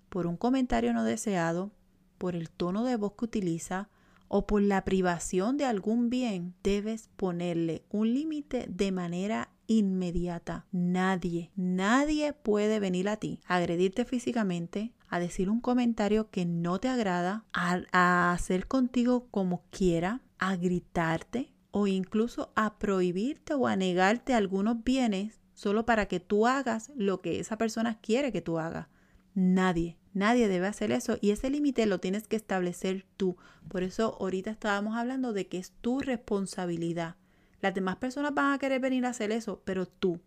por 0.10 0.28
un 0.28 0.36
comentario 0.36 0.94
no 0.94 1.04
deseado, 1.04 1.72
por 2.18 2.36
el 2.36 2.50
tono 2.50 2.84
de 2.84 2.98
voz 2.98 3.14
que 3.14 3.26
utiliza, 3.26 3.90
o 4.28 4.48
por 4.48 4.62
la 4.62 4.84
privación 4.84 5.58
de 5.58 5.66
algún 5.66 6.10
bien, 6.10 6.56
debes 6.64 7.10
ponerle 7.16 7.84
un 7.90 8.14
límite 8.14 8.66
de 8.70 8.92
manera 8.92 9.50
inmediata. 9.68 10.66
Nadie, 10.72 11.52
nadie 11.56 12.34
puede 12.34 12.80
venir 12.80 13.10
a 13.10 13.18
ti 13.18 13.40
a 13.46 13.58
agredirte 13.58 14.06
físicamente, 14.06 14.94
a 15.08 15.20
decir 15.20 15.50
un 15.50 15.62
comentario 15.62 16.30
que 16.30 16.46
no 16.46 16.80
te 16.80 16.90
agrada, 16.90 17.46
a, 17.54 18.32
hacer 18.32 18.68
contigo 18.68 19.28
como 19.30 19.64
quiera, 19.70 20.22
a 20.40 20.56
gritarte 20.56 21.52
o 21.72 21.88
incluso 21.88 22.52
a 22.56 22.78
prohibirte 22.78 23.54
o 23.54 23.68
a 23.68 23.76
negarte 23.76 24.34
algunos 24.34 24.84
bienes 24.84 25.40
solo 25.54 25.86
para 25.86 26.08
que 26.08 26.20
tú 26.20 26.48
hagas 26.48 26.92
lo 26.96 27.22
que 27.22 27.40
esa 27.40 27.58
persona 27.58 28.00
quiere 28.00 28.32
que 28.32 28.42
tú 28.42 28.60
hagas. 28.60 28.88
Nadie, 29.36 29.98
nadie 30.14 30.48
debe 30.48 30.68
hacer 30.68 30.92
eso 30.92 31.18
y 31.22 31.32
ese 31.32 31.50
límite 31.50 31.86
lo 31.86 32.00
tienes 32.00 32.28
que 32.28 32.36
establecer 32.36 33.06
tú. 33.18 33.38
Por 33.68 33.84
eso 33.84 34.18
ahorita 34.20 34.52
estábamos 34.52 34.96
hablando 34.96 35.34
de 35.34 35.48
que 35.48 35.58
es 35.58 35.72
tu 35.82 36.00
responsabilidad. 36.00 37.16
Las 37.62 37.74
demás 37.74 37.98
personas 37.98 38.34
van 38.34 38.54
a 38.54 38.60
querer 38.60 38.82
venir 38.82 39.06
a 39.06 39.10
hacer 39.10 39.32
eso, 39.32 39.62
pero 39.66 39.86
tú 39.86 40.20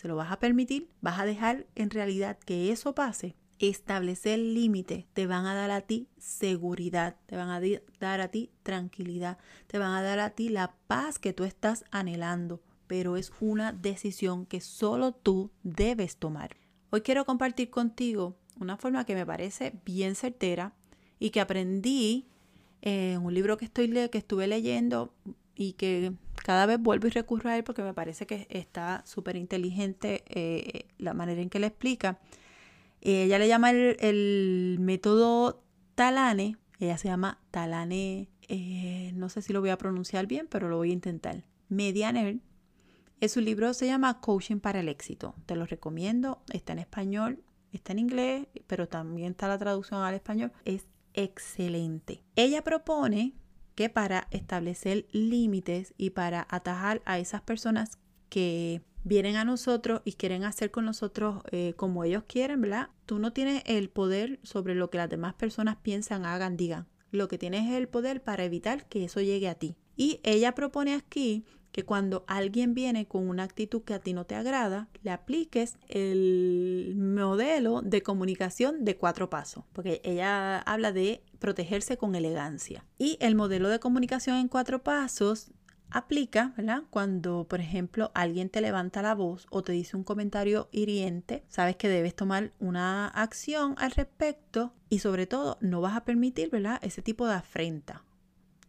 se 0.00 0.08
lo 0.08 0.16
vas 0.16 0.32
a 0.32 0.38
permitir, 0.38 0.88
vas 1.02 1.20
a 1.20 1.26
dejar 1.26 1.66
en 1.74 1.90
realidad 1.90 2.38
que 2.38 2.72
eso 2.72 2.94
pase. 2.94 3.36
Establecer 3.58 4.38
límite 4.38 5.06
te 5.12 5.26
van 5.26 5.44
a 5.44 5.54
dar 5.54 5.70
a 5.70 5.82
ti 5.82 6.08
seguridad, 6.16 7.16
te 7.26 7.36
van 7.36 7.50
a 7.50 7.60
dar 8.00 8.22
a 8.22 8.28
ti 8.28 8.50
tranquilidad, 8.62 9.36
te 9.66 9.78
van 9.78 9.92
a 9.92 10.00
dar 10.00 10.18
a 10.18 10.30
ti 10.30 10.48
la 10.48 10.74
paz 10.86 11.18
que 11.18 11.34
tú 11.34 11.44
estás 11.44 11.84
anhelando, 11.90 12.62
pero 12.86 13.18
es 13.18 13.30
una 13.40 13.72
decisión 13.72 14.46
que 14.46 14.62
solo 14.62 15.12
tú 15.12 15.50
debes 15.62 16.16
tomar. 16.16 16.56
Hoy 16.88 17.02
quiero 17.02 17.26
compartir 17.26 17.68
contigo 17.68 18.38
una 18.60 18.76
forma 18.76 19.04
que 19.04 19.14
me 19.14 19.26
parece 19.26 19.72
bien 19.84 20.14
certera 20.14 20.72
y 21.18 21.30
que 21.30 21.40
aprendí 21.40 22.26
en 22.82 23.22
un 23.24 23.34
libro 23.34 23.56
que, 23.56 23.64
estoy 23.64 23.90
que 24.10 24.18
estuve 24.18 24.46
leyendo 24.46 25.12
y 25.54 25.74
que 25.74 26.12
cada 26.44 26.66
vez 26.66 26.80
vuelvo 26.80 27.06
y 27.06 27.10
recurro 27.10 27.50
a 27.50 27.56
él 27.56 27.64
porque 27.64 27.82
me 27.82 27.92
parece 27.92 28.26
que 28.26 28.46
está 28.50 29.02
súper 29.04 29.36
inteligente 29.36 30.24
eh, 30.28 30.86
la 30.98 31.14
manera 31.14 31.42
en 31.42 31.50
que 31.50 31.58
le 31.58 31.66
explica. 31.66 32.18
ella 33.00 33.38
le 33.38 33.48
llama 33.48 33.70
el, 33.70 34.76
método 34.80 35.62
Talane, 35.94 36.56
ella 36.78 36.96
se 36.96 37.08
llama 37.08 37.38
Talane, 37.50 38.28
eh, 38.48 39.12
no 39.14 39.28
sé 39.28 39.42
si 39.42 39.52
lo 39.52 39.60
voy 39.60 39.70
a 39.70 39.78
pronunciar 39.78 40.26
bien, 40.26 40.46
pero 40.50 40.68
lo 40.68 40.78
voy 40.78 40.90
a 40.90 40.94
intentar. 40.94 41.44
Medianer. 41.68 42.38
Su 43.28 43.40
libro 43.40 43.74
se 43.74 43.86
llama 43.86 44.20
Coaching 44.20 44.60
para 44.60 44.80
el 44.80 44.88
éxito. 44.88 45.34
Te 45.44 45.54
lo 45.54 45.66
recomiendo. 45.66 46.42
Está 46.52 46.72
en 46.72 46.78
español, 46.78 47.42
está 47.76 47.92
en 47.92 48.00
inglés, 48.00 48.46
pero 48.66 48.88
también 48.88 49.32
está 49.32 49.48
la 49.48 49.58
traducción 49.58 50.02
al 50.02 50.14
español. 50.14 50.52
Es 50.64 50.86
excelente. 51.14 52.22
Ella 52.36 52.62
propone 52.62 53.34
que 53.74 53.88
para 53.88 54.28
establecer 54.30 55.06
límites 55.12 55.94
y 55.96 56.10
para 56.10 56.46
atajar 56.50 57.02
a 57.04 57.18
esas 57.18 57.42
personas 57.42 57.98
que 58.28 58.82
vienen 59.04 59.36
a 59.36 59.44
nosotros 59.44 60.02
y 60.04 60.12
quieren 60.12 60.44
hacer 60.44 60.70
con 60.70 60.84
nosotros 60.84 61.42
eh, 61.50 61.74
como 61.76 62.04
ellos 62.04 62.24
quieren, 62.26 62.60
¿verdad? 62.60 62.90
Tú 63.06 63.18
no 63.18 63.32
tienes 63.32 63.62
el 63.66 63.88
poder 63.88 64.38
sobre 64.42 64.74
lo 64.74 64.90
que 64.90 64.98
las 64.98 65.08
demás 65.08 65.34
personas 65.34 65.76
piensan, 65.76 66.26
hagan, 66.26 66.56
digan. 66.56 66.86
Lo 67.10 67.28
que 67.28 67.38
tienes 67.38 67.68
es 67.68 67.76
el 67.76 67.88
poder 67.88 68.22
para 68.22 68.44
evitar 68.44 68.86
que 68.88 69.04
eso 69.04 69.20
llegue 69.20 69.48
a 69.48 69.54
ti. 69.54 69.76
Y 69.96 70.20
ella 70.22 70.54
propone 70.54 70.94
aquí 70.94 71.44
que 71.72 71.84
cuando 71.84 72.24
alguien 72.26 72.74
viene 72.74 73.06
con 73.06 73.28
una 73.28 73.44
actitud 73.44 73.82
que 73.82 73.94
a 73.94 74.00
ti 74.00 74.12
no 74.12 74.24
te 74.24 74.34
agrada, 74.34 74.88
le 75.02 75.10
apliques 75.10 75.76
el 75.88 76.94
modelo 76.96 77.82
de 77.82 78.02
comunicación 78.02 78.84
de 78.84 78.96
cuatro 78.96 79.30
pasos, 79.30 79.64
porque 79.72 80.00
ella 80.04 80.58
habla 80.58 80.92
de 80.92 81.22
protegerse 81.38 81.96
con 81.96 82.14
elegancia. 82.14 82.84
Y 82.98 83.16
el 83.20 83.34
modelo 83.34 83.68
de 83.68 83.80
comunicación 83.80 84.36
en 84.36 84.48
cuatro 84.48 84.82
pasos 84.82 85.52
aplica, 85.90 86.52
¿verdad? 86.56 86.82
Cuando, 86.90 87.46
por 87.48 87.60
ejemplo, 87.60 88.10
alguien 88.14 88.48
te 88.48 88.60
levanta 88.60 89.02
la 89.02 89.14
voz 89.14 89.46
o 89.50 89.62
te 89.62 89.72
dice 89.72 89.96
un 89.96 90.04
comentario 90.04 90.68
hiriente, 90.72 91.44
sabes 91.48 91.76
que 91.76 91.88
debes 91.88 92.14
tomar 92.14 92.52
una 92.60 93.08
acción 93.08 93.74
al 93.78 93.90
respecto 93.92 94.72
y 94.88 95.00
sobre 95.00 95.26
todo 95.26 95.58
no 95.60 95.80
vas 95.80 95.96
a 95.96 96.04
permitir, 96.04 96.50
¿verdad? 96.50 96.78
Ese 96.82 97.02
tipo 97.02 97.26
de 97.26 97.34
afrenta 97.34 98.04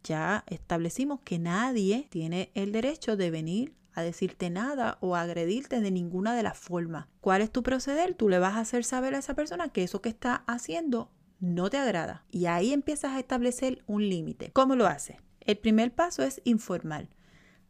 ya 0.03 0.43
establecimos 0.47 1.19
que 1.21 1.39
nadie 1.39 2.07
tiene 2.09 2.51
el 2.55 2.71
derecho 2.71 3.15
de 3.17 3.31
venir 3.31 3.75
a 3.93 4.01
decirte 4.01 4.49
nada 4.49 4.97
o 5.01 5.15
a 5.15 5.21
agredirte 5.21 5.81
de 5.81 5.91
ninguna 5.91 6.35
de 6.35 6.43
las 6.43 6.57
formas. 6.57 7.07
¿Cuál 7.19 7.41
es 7.41 7.51
tu 7.51 7.63
proceder? 7.63 8.13
Tú 8.15 8.29
le 8.29 8.39
vas 8.39 8.55
a 8.55 8.61
hacer 8.61 8.83
saber 8.83 9.15
a 9.15 9.19
esa 9.19 9.35
persona 9.35 9.69
que 9.69 9.83
eso 9.83 10.01
que 10.01 10.09
está 10.09 10.43
haciendo 10.47 11.11
no 11.39 11.69
te 11.69 11.77
agrada. 11.77 12.23
Y 12.31 12.45
ahí 12.45 12.71
empiezas 12.71 13.11
a 13.11 13.19
establecer 13.19 13.83
un 13.87 14.07
límite. 14.07 14.51
¿Cómo 14.53 14.75
lo 14.75 14.87
haces? 14.87 15.17
El 15.41 15.57
primer 15.57 15.93
paso 15.93 16.23
es 16.23 16.41
informal. 16.45 17.09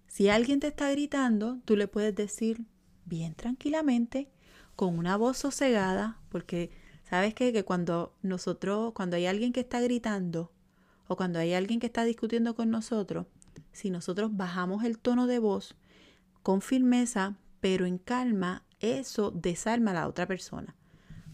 Si 0.07 0.29
alguien 0.29 0.59
te 0.59 0.67
está 0.67 0.91
gritando, 0.91 1.59
tú 1.65 1.75
le 1.75 1.87
puedes 1.87 2.13
decir 2.13 2.65
bien 3.05 3.33
tranquilamente, 3.33 4.29
con 4.75 4.97
una 4.97 5.15
voz 5.15 5.37
sosegada, 5.37 6.19
porque 6.29 6.71
sabes 7.03 7.33
que 7.33 7.63
cuando 7.63 8.15
nosotros, 8.21 8.93
cuando 8.93 9.15
hay 9.15 9.25
alguien 9.25 9.53
que 9.53 9.61
está 9.61 9.79
gritando, 9.79 10.51
o 11.11 11.17
cuando 11.17 11.39
hay 11.39 11.53
alguien 11.53 11.81
que 11.81 11.87
está 11.87 12.05
discutiendo 12.05 12.55
con 12.55 12.69
nosotros, 12.69 13.25
si 13.73 13.89
nosotros 13.89 14.37
bajamos 14.37 14.85
el 14.85 14.97
tono 14.97 15.27
de 15.27 15.39
voz 15.39 15.75
con 16.41 16.61
firmeza, 16.61 17.35
pero 17.59 17.85
en 17.85 17.97
calma, 17.97 18.63
eso 18.79 19.29
desarma 19.29 19.91
a 19.91 19.95
la 19.95 20.07
otra 20.07 20.25
persona. 20.25 20.73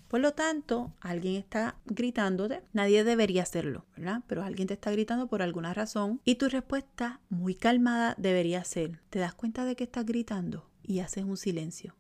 Por 0.07 0.19
lo 0.19 0.33
tanto, 0.33 0.95
alguien 0.99 1.35
está 1.35 1.75
gritándote, 1.85 2.63
nadie 2.73 3.03
debería 3.03 3.43
hacerlo, 3.43 3.85
¿verdad? 3.95 4.23
Pero 4.25 4.43
alguien 4.43 4.67
te 4.67 4.73
está 4.73 4.89
gritando 4.89 5.27
por 5.27 5.43
alguna 5.43 5.75
razón 5.75 6.21
y 6.25 6.35
tu 6.35 6.49
respuesta 6.49 7.21
muy 7.29 7.53
calmada 7.53 8.15
debería 8.17 8.63
ser, 8.63 8.99
te 9.11 9.19
das 9.19 9.35
cuenta 9.35 9.63
de 9.63 9.75
que 9.75 9.83
estás 9.83 10.07
gritando 10.07 10.67
y 10.81 11.01
haces 11.01 11.23
un 11.23 11.37
silencio. 11.37 11.95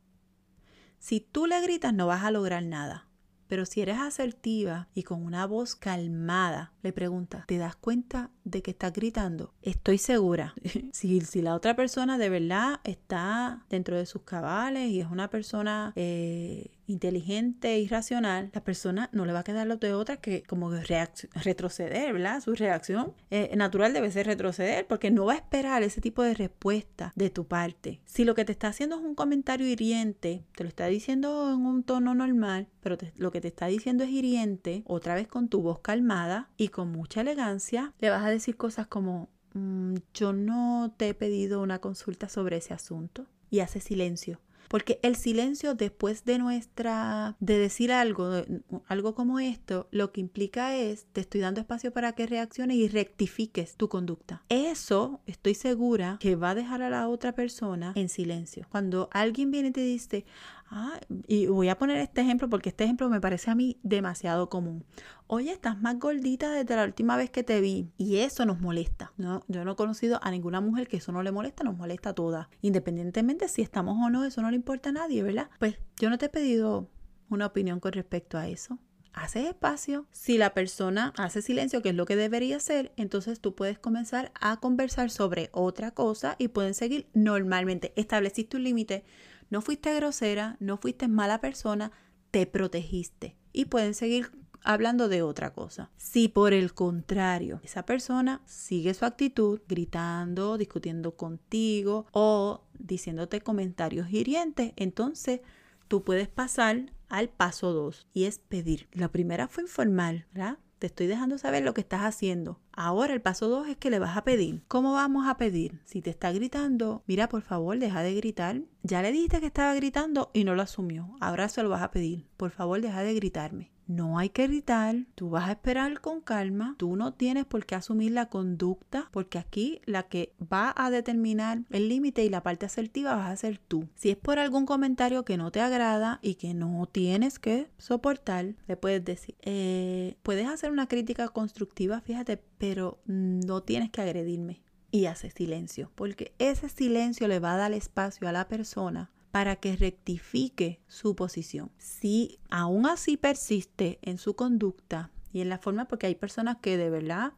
Si 0.97 1.19
tú 1.19 1.45
le 1.45 1.61
gritas 1.61 1.93
no 1.93 2.07
vas 2.07 2.23
a 2.23 2.31
lograr 2.31 2.63
nada. 2.63 3.06
Pero 3.47 3.65
si 3.65 3.81
eres 3.81 3.97
asertiva 3.97 4.87
y 4.93 5.03
con 5.03 5.23
una 5.23 5.45
voz 5.45 5.75
calmada, 5.75 6.73
le 6.83 6.93
preguntas, 6.93 7.45
¿te 7.47 7.57
das 7.57 7.75
cuenta 7.75 8.31
de 8.43 8.61
que 8.61 8.71
estás 8.71 8.93
gritando? 8.93 9.53
Estoy 9.61 9.97
segura. 9.97 10.53
si, 10.93 11.21
si 11.21 11.41
la 11.41 11.55
otra 11.55 11.75
persona 11.75 12.17
de 12.17 12.29
verdad 12.29 12.79
está 12.83 13.65
dentro 13.69 13.97
de 13.97 14.05
sus 14.05 14.23
cabales 14.23 14.89
y 14.89 15.01
es 15.01 15.07
una 15.07 15.29
persona 15.29 15.93
eh, 15.95 16.76
inteligente 16.87 17.77
y 17.79 17.87
racional, 17.87 18.49
la 18.53 18.63
persona 18.63 19.09
no 19.11 19.25
le 19.25 19.33
va 19.33 19.39
a 19.39 19.43
quedar 19.43 19.67
lo 19.67 19.77
de 19.77 19.93
otra 19.93 20.17
que 20.17 20.43
como 20.43 20.71
retroceder, 20.71 22.13
¿verdad? 22.13 22.41
Su 22.41 22.55
reacción 22.55 23.13
eh, 23.29 23.53
natural 23.55 23.93
debe 23.93 24.09
ser 24.09 24.25
retroceder 24.25 24.87
porque 24.87 25.11
no 25.11 25.25
va 25.25 25.33
a 25.33 25.37
esperar 25.37 25.83
ese 25.83 26.01
tipo 26.01 26.23
de 26.23 26.33
respuesta 26.33 27.13
de 27.15 27.29
tu 27.29 27.45
parte. 27.45 28.01
Si 28.05 28.23
lo 28.23 28.35
que 28.35 28.45
te 28.45 28.53
está 28.53 28.69
haciendo 28.69 28.97
es 28.97 29.03
un 29.03 29.15
comentario 29.15 29.67
hiriente, 29.67 30.45
te 30.55 30.63
lo 30.63 30.69
está 30.69 30.87
diciendo 30.87 31.53
en 31.53 31.65
un 31.65 31.83
tono 31.83 32.15
normal, 32.15 32.67
pero 32.81 32.97
lo 33.17 33.31
que 33.31 33.41
te 33.41 33.49
está 33.49 33.67
diciendo 33.67 34.03
es 34.03 34.09
hiriente, 34.09 34.83
otra 34.85 35.15
vez 35.15 35.27
con 35.27 35.49
tu 35.49 35.61
voz 35.61 35.79
calmada 35.79 36.49
y 36.57 36.69
con 36.69 36.91
mucha 36.91 37.21
elegancia, 37.21 37.93
le 37.99 38.09
vas 38.09 38.23
a 38.23 38.29
decir 38.29 38.55
cosas 38.55 38.87
como, 38.87 39.29
mm, 39.53 39.95
yo 40.13 40.33
no 40.33 40.93
te 40.97 41.09
he 41.09 41.13
pedido 41.13 41.61
una 41.61 41.79
consulta 41.79 42.29
sobre 42.29 42.57
ese 42.57 42.73
asunto 42.73 43.25
y 43.49 43.59
hace 43.59 43.79
silencio 43.79 44.39
porque 44.67 44.99
el 45.03 45.15
silencio 45.15 45.75
después 45.75 46.25
de 46.25 46.39
nuestra, 46.39 47.35
de 47.39 47.57
decir 47.57 47.91
algo, 47.91 48.43
algo 48.87 49.15
como 49.15 49.39
esto, 49.39 49.87
lo 49.91 50.11
que 50.11 50.21
implica 50.21 50.75
es, 50.75 51.05
te 51.13 51.21
estoy 51.21 51.41
dando 51.41 51.61
espacio 51.61 51.91
para 51.91 52.13
que 52.13 52.27
reacciones 52.27 52.77
y 52.77 52.87
rectifiques 52.87 53.75
tu 53.75 53.89
conducta. 53.89 54.43
Eso 54.49 55.21
estoy 55.25 55.55
segura 55.55 56.17
que 56.19 56.35
va 56.35 56.51
a 56.51 56.55
dejar 56.55 56.81
a 56.81 56.89
la 56.89 57.07
otra 57.07 57.33
persona 57.33 57.93
en 57.95 58.09
silencio. 58.09 58.65
Cuando 58.69 59.09
alguien 59.11 59.51
viene 59.51 59.69
y 59.69 59.71
te 59.71 59.81
dice, 59.81 60.25
Ah, 60.69 60.99
y 61.27 61.47
voy 61.47 61.69
a 61.69 61.77
poner 61.77 61.97
este 61.97 62.21
ejemplo 62.21 62.49
porque 62.49 62.69
este 62.69 62.83
ejemplo 62.83 63.09
me 63.09 63.21
parece 63.21 63.49
a 63.49 63.55
mí 63.55 63.79
demasiado 63.83 64.49
común. 64.49 64.85
Oye, 65.27 65.51
estás 65.51 65.79
más 65.79 65.97
gordita 65.97 66.51
desde 66.51 66.75
la 66.75 66.83
última 66.83 67.15
vez 67.15 67.29
que 67.29 67.43
te 67.43 67.61
vi. 67.61 67.91
Y 67.97 68.17
eso 68.17 68.45
nos 68.45 68.59
molesta. 68.59 69.13
No, 69.17 69.43
yo 69.47 69.63
no 69.63 69.73
he 69.73 69.75
conocido 69.75 70.19
a 70.21 70.31
ninguna 70.31 70.59
mujer 70.59 70.87
que 70.87 70.97
eso 70.97 71.11
no 71.11 71.23
le 71.23 71.31
molesta, 71.31 71.63
nos 71.63 71.77
molesta 71.77 72.09
a 72.09 72.15
todas. 72.15 72.47
Independientemente 72.61 73.47
si 73.47 73.61
estamos 73.61 73.97
o 74.01 74.09
no, 74.09 74.25
eso 74.25 74.41
no 74.41 74.49
le 74.49 74.57
importa 74.57 74.89
a 74.89 74.93
nadie, 74.93 75.23
¿verdad? 75.23 75.49
Pues 75.59 75.79
yo 75.97 76.09
no 76.09 76.17
te 76.17 76.25
he 76.25 76.29
pedido 76.29 76.89
una 77.29 77.45
opinión 77.45 77.79
con 77.79 77.93
respecto 77.93 78.37
a 78.37 78.47
eso. 78.47 78.79
Haces 79.13 79.45
espacio. 79.45 80.05
Si 80.11 80.37
la 80.37 80.53
persona 80.53 81.11
hace 81.17 81.41
silencio, 81.41 81.81
que 81.81 81.89
es 81.89 81.95
lo 81.95 82.05
que 82.05 82.15
debería 82.15 82.57
hacer, 82.57 82.93
entonces 82.97 83.39
tú 83.39 83.55
puedes 83.55 83.79
comenzar 83.79 84.31
a 84.39 84.57
conversar 84.59 85.09
sobre 85.09 85.49
otra 85.53 85.89
cosa 85.91 86.35
y 86.37 86.49
pueden 86.49 86.75
seguir 86.75 87.07
normalmente. 87.15 87.93
Estableciste 87.95 88.57
un 88.57 88.63
límite 88.63 89.05
no 89.49 89.61
fuiste 89.61 89.93
grosera, 89.95 90.57
no 90.59 90.77
fuiste 90.77 91.07
mala 91.07 91.41
persona, 91.41 91.91
te 92.31 92.45
protegiste. 92.45 93.35
Y 93.53 93.65
pueden 93.65 93.93
seguir 93.93 94.31
hablando 94.63 95.07
de 95.07 95.21
otra 95.21 95.53
cosa. 95.53 95.89
Si 95.97 96.27
por 96.27 96.53
el 96.53 96.73
contrario, 96.73 97.61
esa 97.63 97.85
persona 97.85 98.41
sigue 98.45 98.93
su 98.93 99.05
actitud, 99.05 99.61
gritando, 99.67 100.57
discutiendo 100.57 101.15
contigo 101.15 102.05
o 102.11 102.65
diciéndote 102.77 103.41
comentarios 103.41 104.11
hirientes, 104.11 104.73
entonces 104.75 105.41
tú 105.87 106.03
puedes 106.03 106.27
pasar 106.27 106.91
al 107.09 107.29
paso 107.29 107.71
2 107.71 108.07
y 108.13 108.25
es 108.25 108.39
pedir. 108.39 108.89
La 108.91 109.09
primera 109.09 109.47
fue 109.47 109.63
informal, 109.63 110.27
¿verdad? 110.33 110.57
Te 110.79 110.87
estoy 110.87 111.07
dejando 111.07 111.39
saber 111.39 111.63
lo 111.63 111.73
que 111.73 111.81
estás 111.81 112.01
haciendo. 112.01 112.59
Ahora 112.71 113.13
el 113.13 113.21
paso 113.21 113.49
2 113.49 113.67
es 113.67 113.77
que 113.77 113.89
le 113.89 113.97
vas 113.97 114.15
a 114.15 114.23
pedir. 114.23 114.61
¿Cómo 114.67 114.93
vamos 114.93 115.27
a 115.27 115.37
pedir? 115.37 115.81
Si 115.85 116.03
te 116.03 116.11
está 116.11 116.31
gritando, 116.31 117.03
mira, 117.07 117.27
por 117.29 117.41
favor, 117.41 117.79
deja 117.79 118.03
de 118.03 118.13
gritar. 118.13 118.61
Ya 118.83 119.01
le 119.01 119.11
dijiste 119.11 119.39
que 119.39 119.47
estaba 119.47 119.73
gritando 119.73 120.29
y 120.33 120.43
no 120.43 120.53
lo 120.53 120.61
asumió. 120.61 121.15
Ahora 121.19 121.49
se 121.49 121.63
lo 121.63 121.69
vas 121.69 121.81
a 121.81 121.89
pedir. 121.89 122.27
Por 122.37 122.51
favor, 122.51 122.79
deja 122.79 123.01
de 123.01 123.15
gritarme. 123.15 123.71
No 123.87 124.19
hay 124.19 124.29
que 124.29 124.47
gritar, 124.47 125.05
tú 125.15 125.29
vas 125.29 125.47
a 125.47 125.53
esperar 125.53 126.01
con 126.01 126.19
calma, 126.19 126.75
tú 126.77 126.97
no 126.97 127.13
tienes 127.13 127.45
por 127.45 127.65
qué 127.65 127.75
asumir 127.75 128.11
la 128.11 128.27
conducta, 128.27 129.07
porque 129.11 129.37
aquí 129.37 129.79
la 129.85 130.03
que 130.03 130.33
va 130.41 130.73
a 130.75 130.91
determinar 130.91 131.59
el 131.69 131.87
límite 131.87 132.25
y 132.25 132.29
la 132.29 132.43
parte 132.43 132.65
asertiva 132.65 133.15
vas 133.15 133.31
a 133.31 133.37
ser 133.37 133.59
tú. 133.59 133.87
Si 133.95 134.09
es 134.09 134.17
por 134.17 134.39
algún 134.39 134.65
comentario 134.65 135.23
que 135.23 135.37
no 135.37 135.51
te 135.51 135.61
agrada 135.61 136.19
y 136.21 136.35
que 136.35 136.53
no 136.53 136.85
tienes 136.87 137.39
que 137.39 137.69
soportar, 137.77 138.55
le 138.67 138.75
puedes 138.75 139.05
decir, 139.05 139.35
eh, 139.41 140.17
puedes 140.21 140.47
hacer 140.47 140.69
una 140.69 140.87
crítica 140.87 141.29
constructiva, 141.29 142.01
fíjate, 142.01 142.43
pero 142.57 142.99
no 143.05 143.63
tienes 143.63 143.89
que 143.89 144.01
agredirme. 144.01 144.61
Y 144.91 145.05
hace 145.05 145.31
silencio, 145.31 145.91
porque 145.95 146.33
ese 146.39 146.67
silencio 146.67 147.27
le 147.29 147.39
va 147.39 147.53
a 147.53 147.57
dar 147.57 147.71
espacio 147.71 148.27
a 148.27 148.33
la 148.33 148.49
persona 148.49 149.11
para 149.31 149.57
que 149.57 149.75
rectifique 149.75 150.81
su 150.87 151.15
posición. 151.15 151.71
Si 151.77 152.39
aún 152.49 152.85
así 152.85 153.17
persiste 153.17 153.99
en 154.01 154.17
su 154.17 154.35
conducta 154.35 155.11
y 155.31 155.41
en 155.41 155.49
la 155.49 155.59
forma, 155.59 155.87
porque 155.87 156.07
hay 156.07 156.15
personas 156.15 156.57
que 156.61 156.77
de 156.77 156.89
verdad, 156.89 157.33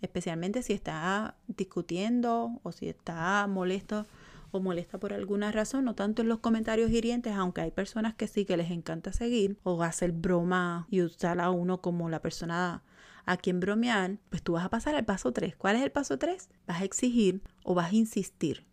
especialmente 0.00 0.62
si 0.62 0.72
está 0.72 1.36
discutiendo 1.48 2.60
o 2.62 2.72
si 2.72 2.88
está 2.88 3.46
molesto 3.46 4.06
o 4.52 4.60
molesta 4.60 4.98
por 4.98 5.12
alguna 5.12 5.50
razón, 5.50 5.86
no 5.86 5.94
tanto 5.94 6.22
en 6.22 6.28
los 6.28 6.38
comentarios 6.38 6.90
hirientes, 6.90 7.34
aunque 7.34 7.62
hay 7.62 7.70
personas 7.70 8.14
que 8.14 8.28
sí 8.28 8.44
que 8.44 8.56
les 8.56 8.70
encanta 8.70 9.12
seguir 9.12 9.58
o 9.62 9.82
hacer 9.82 10.12
broma 10.12 10.86
y 10.90 11.00
usar 11.00 11.40
a 11.40 11.50
uno 11.50 11.80
como 11.80 12.10
la 12.10 12.20
persona 12.20 12.82
a 13.24 13.36
quien 13.36 13.60
bromear, 13.60 14.18
pues 14.30 14.42
tú 14.42 14.52
vas 14.52 14.64
a 14.64 14.70
pasar 14.70 14.94
al 14.94 15.04
paso 15.04 15.32
3. 15.32 15.56
¿Cuál 15.56 15.76
es 15.76 15.82
el 15.82 15.92
paso 15.92 16.18
3? 16.18 16.50
Vas 16.66 16.82
a 16.82 16.84
exigir 16.84 17.40
o 17.64 17.74
vas 17.74 17.92
a 17.92 17.94
insistir. 17.94 18.66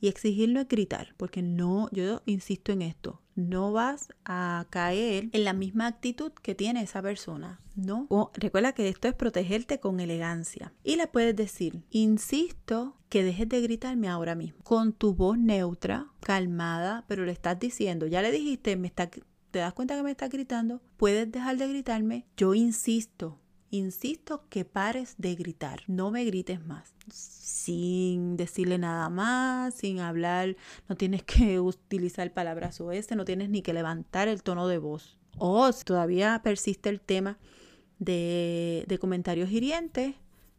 Y 0.00 0.08
exigir 0.08 0.48
no 0.50 0.60
es 0.60 0.68
gritar, 0.68 1.14
porque 1.16 1.42
no, 1.42 1.88
yo 1.92 2.22
insisto 2.26 2.72
en 2.72 2.82
esto, 2.82 3.22
no 3.34 3.72
vas 3.72 4.08
a 4.24 4.66
caer 4.70 5.28
en 5.32 5.44
la 5.44 5.52
misma 5.52 5.86
actitud 5.86 6.32
que 6.32 6.54
tiene 6.54 6.82
esa 6.82 7.02
persona, 7.02 7.60
¿no? 7.76 8.08
recuerda 8.34 8.72
que 8.72 8.88
esto 8.88 9.08
es 9.08 9.14
protegerte 9.14 9.78
con 9.78 10.00
elegancia. 10.00 10.72
Y 10.82 10.96
le 10.96 11.06
puedes 11.06 11.36
decir, 11.36 11.82
insisto 11.90 12.96
que 13.08 13.22
dejes 13.22 13.48
de 13.48 13.60
gritarme 13.60 14.08
ahora 14.08 14.34
mismo, 14.34 14.62
con 14.64 14.92
tu 14.92 15.14
voz 15.14 15.38
neutra, 15.38 16.08
calmada, 16.20 17.04
pero 17.08 17.24
le 17.24 17.32
estás 17.32 17.58
diciendo, 17.58 18.06
ya 18.06 18.22
le 18.22 18.32
dijiste, 18.32 18.76
me 18.76 18.88
está, 18.88 19.08
te 19.50 19.58
das 19.58 19.74
cuenta 19.74 19.96
que 19.96 20.02
me 20.02 20.10
está 20.10 20.28
gritando, 20.28 20.82
puedes 20.96 21.30
dejar 21.30 21.56
de 21.58 21.68
gritarme, 21.68 22.26
yo 22.36 22.54
insisto, 22.54 23.38
Insisto 23.70 24.44
que 24.48 24.64
pares 24.64 25.14
de 25.18 25.34
gritar, 25.34 25.82
no 25.88 26.10
me 26.10 26.24
grites 26.24 26.64
más. 26.64 26.94
Sin 27.12 28.36
decirle 28.36 28.78
nada 28.78 29.08
más, 29.08 29.74
sin 29.74 30.00
hablar, 30.00 30.56
no 30.88 30.96
tienes 30.96 31.22
que 31.24 31.60
utilizar 31.60 32.32
palabras 32.32 32.80
ese, 32.92 33.16
no 33.16 33.24
tienes 33.24 33.50
ni 33.50 33.62
que 33.62 33.72
levantar 33.72 34.28
el 34.28 34.42
tono 34.42 34.68
de 34.68 34.78
voz. 34.78 35.18
O 35.38 35.70
si 35.72 35.84
todavía 35.84 36.40
persiste 36.42 36.88
el 36.88 37.00
tema 37.00 37.38
de, 37.98 38.84
de 38.86 38.98
comentarios 38.98 39.50
hirientes, 39.50 40.14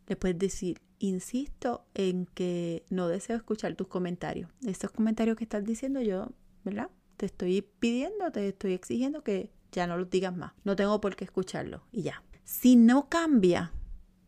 le 0.08 0.16
puedes 0.16 0.38
decir, 0.38 0.82
insisto 1.00 1.86
en 1.94 2.26
que 2.26 2.84
no 2.90 3.08
deseo 3.08 3.36
escuchar 3.36 3.76
tus 3.76 3.88
comentarios. 3.88 4.50
Estos 4.66 4.92
comentarios 4.92 5.38
que 5.38 5.44
estás 5.44 5.66
diciendo 5.66 6.02
yo, 6.02 6.30
¿verdad? 6.64 6.90
Te 7.18 7.26
estoy 7.26 7.62
pidiendo, 7.80 8.32
te 8.32 8.50
estoy 8.50 8.74
exigiendo 8.74 9.24
que 9.24 9.50
ya 9.72 9.88
no 9.88 9.98
los 9.98 10.10
digas 10.10 10.36
más. 10.36 10.54
No 10.64 10.76
tengo 10.76 11.00
por 11.02 11.16
qué 11.16 11.26
escucharlo 11.26 11.84
y 11.92 12.04
ya. 12.04 12.24
Si 12.48 12.78
no 12.78 13.10
cambia, 13.10 13.74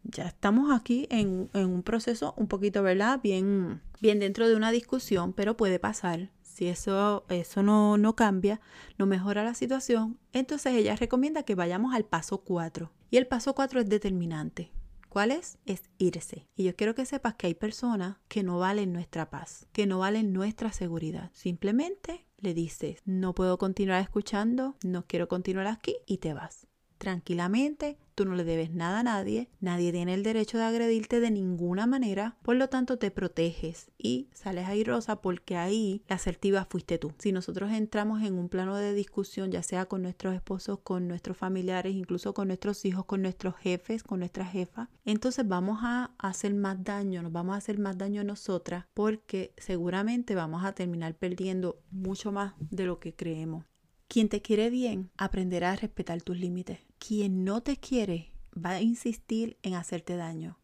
ya 0.03 0.25
estamos 0.25 0.77
aquí 0.77 1.08
en, 1.10 1.49
un 1.53 1.84
proceso 1.84 2.34
un 2.36 2.47
poquito, 2.47 2.84
¿verdad? 2.84 3.21
Bien, 3.23 3.82
bien 4.01 4.19
dentro 4.19 4.49
de 4.49 4.58
una 4.58 4.71
discusión, 4.71 5.32
pero 5.32 5.55
puede 5.55 5.79
pasar. 5.79 6.29
Si 6.41 6.67
eso, 6.67 7.23
eso 7.29 7.63
no, 7.63 7.97
no 7.97 8.17
cambia, 8.17 8.60
no 8.97 9.05
mejora 9.05 9.45
la 9.45 9.53
situación, 9.53 10.19
entonces 10.34 10.73
ella 10.73 10.97
recomienda 10.97 11.43
que 11.43 11.55
vayamos 11.55 11.95
al 11.95 12.03
paso 12.03 12.39
4. 12.39 12.91
Y 13.10 13.15
el 13.15 13.25
paso 13.25 13.55
4 13.55 13.79
es 13.79 13.89
determinante. 13.89 14.73
¿Cuál 15.08 15.32
es? 15.32 15.58
Es 15.65 15.84
irse. 15.97 16.45
Y 16.58 16.65
yo 16.65 16.75
quiero 16.75 16.95
que 16.95 17.05
sepas 17.05 17.36
que 17.36 17.47
hay 17.47 17.53
personas 17.53 18.17
que 18.27 18.43
no 18.43 18.60
valen 18.60 18.91
nuestra 18.91 19.29
paz, 19.29 19.65
que 19.71 19.88
no 19.88 19.99
valen 19.99 20.34
nuestra 20.34 20.73
seguridad. 20.73 21.32
Simplemente 21.34 22.27
le 22.38 22.53
dices, 22.53 23.01
no 23.05 23.34
puedo 23.34 23.58
continuar 23.58 24.01
escuchando, 24.01 24.75
no 24.84 25.05
quiero 25.08 25.29
continuar 25.29 25.67
aquí 25.67 25.95
y 26.05 26.17
te 26.17 26.34
vas 26.34 26.68
tranquilamente, 27.00 27.98
tú 28.14 28.26
no 28.26 28.36
le 28.36 28.44
debes 28.44 28.72
nada 28.72 29.00
a 29.00 29.04
nadie, 29.04 29.50
nadie 29.62 29.94
tiene 29.94 30.14
el 30.14 30.24
derecho 30.24 30.58
de 30.58 30.66
agredirte 30.66 31.22
de 31.22 31.32
ninguna 31.32 31.88
manera, 31.88 32.36
por 32.44 32.58
lo 32.58 32.68
tanto 32.68 32.98
te 33.00 33.12
proteges 33.12 33.90
y 33.98 34.28
sales 34.34 34.68
airosa 34.68 35.22
porque 35.22 35.56
ahí 35.56 36.04
la 36.10 36.18
asertiva 36.18 36.68
fuiste 36.70 36.98
tú. 36.98 37.14
Si 37.18 37.32
nosotros 37.32 37.72
entramos 37.72 38.22
en 38.22 38.38
un 38.38 38.50
plano 38.50 38.76
de 38.76 38.94
discusión, 38.94 39.52
ya 39.52 39.64
sea 39.64 39.86
con 39.86 40.02
nuestros 40.02 40.36
esposos, 40.36 40.80
con 40.80 41.08
nuestros 41.08 41.38
familiares, 41.38 41.96
incluso 41.96 42.34
con 42.34 42.50
nuestros 42.50 42.84
hijos, 42.84 43.06
con 43.06 43.22
nuestros 43.22 43.56
jefes, 43.56 44.04
con 44.04 44.20
nuestra 44.20 44.46
jefa, 44.46 44.90
entonces 45.06 45.48
vamos 45.48 45.80
a 45.82 46.12
hacer 46.18 46.54
más 46.54 46.84
daño, 46.84 47.24
nos 47.24 47.32
vamos 47.32 47.56
a 47.56 47.60
hacer 47.60 47.80
más 47.80 47.98
daño 47.98 48.20
a 48.20 48.26
nosotras 48.26 48.86
porque 48.94 49.54
seguramente 49.56 50.36
vamos 50.36 50.66
a 50.66 50.74
terminar 50.74 51.16
perdiendo 51.16 51.82
mucho 51.90 52.34
más 52.34 52.54
de 52.60 52.84
lo 52.84 53.00
que 53.00 53.16
creemos. 53.16 53.64
Quien 54.10 54.28
te 54.28 54.42
quiere 54.42 54.70
bien 54.70 55.12
aprenderá 55.18 55.72
a 55.72 55.76
respetar 55.78 56.22
tus 56.22 56.38
límites. 56.38 56.88
Quien 57.00 57.44
no 57.44 57.62
te 57.62 57.78
quiere 57.78 58.32
va 58.54 58.72
a 58.72 58.82
insistir 58.82 59.58
en 59.64 59.74
hacerte 59.74 60.16
daño. 60.16 60.60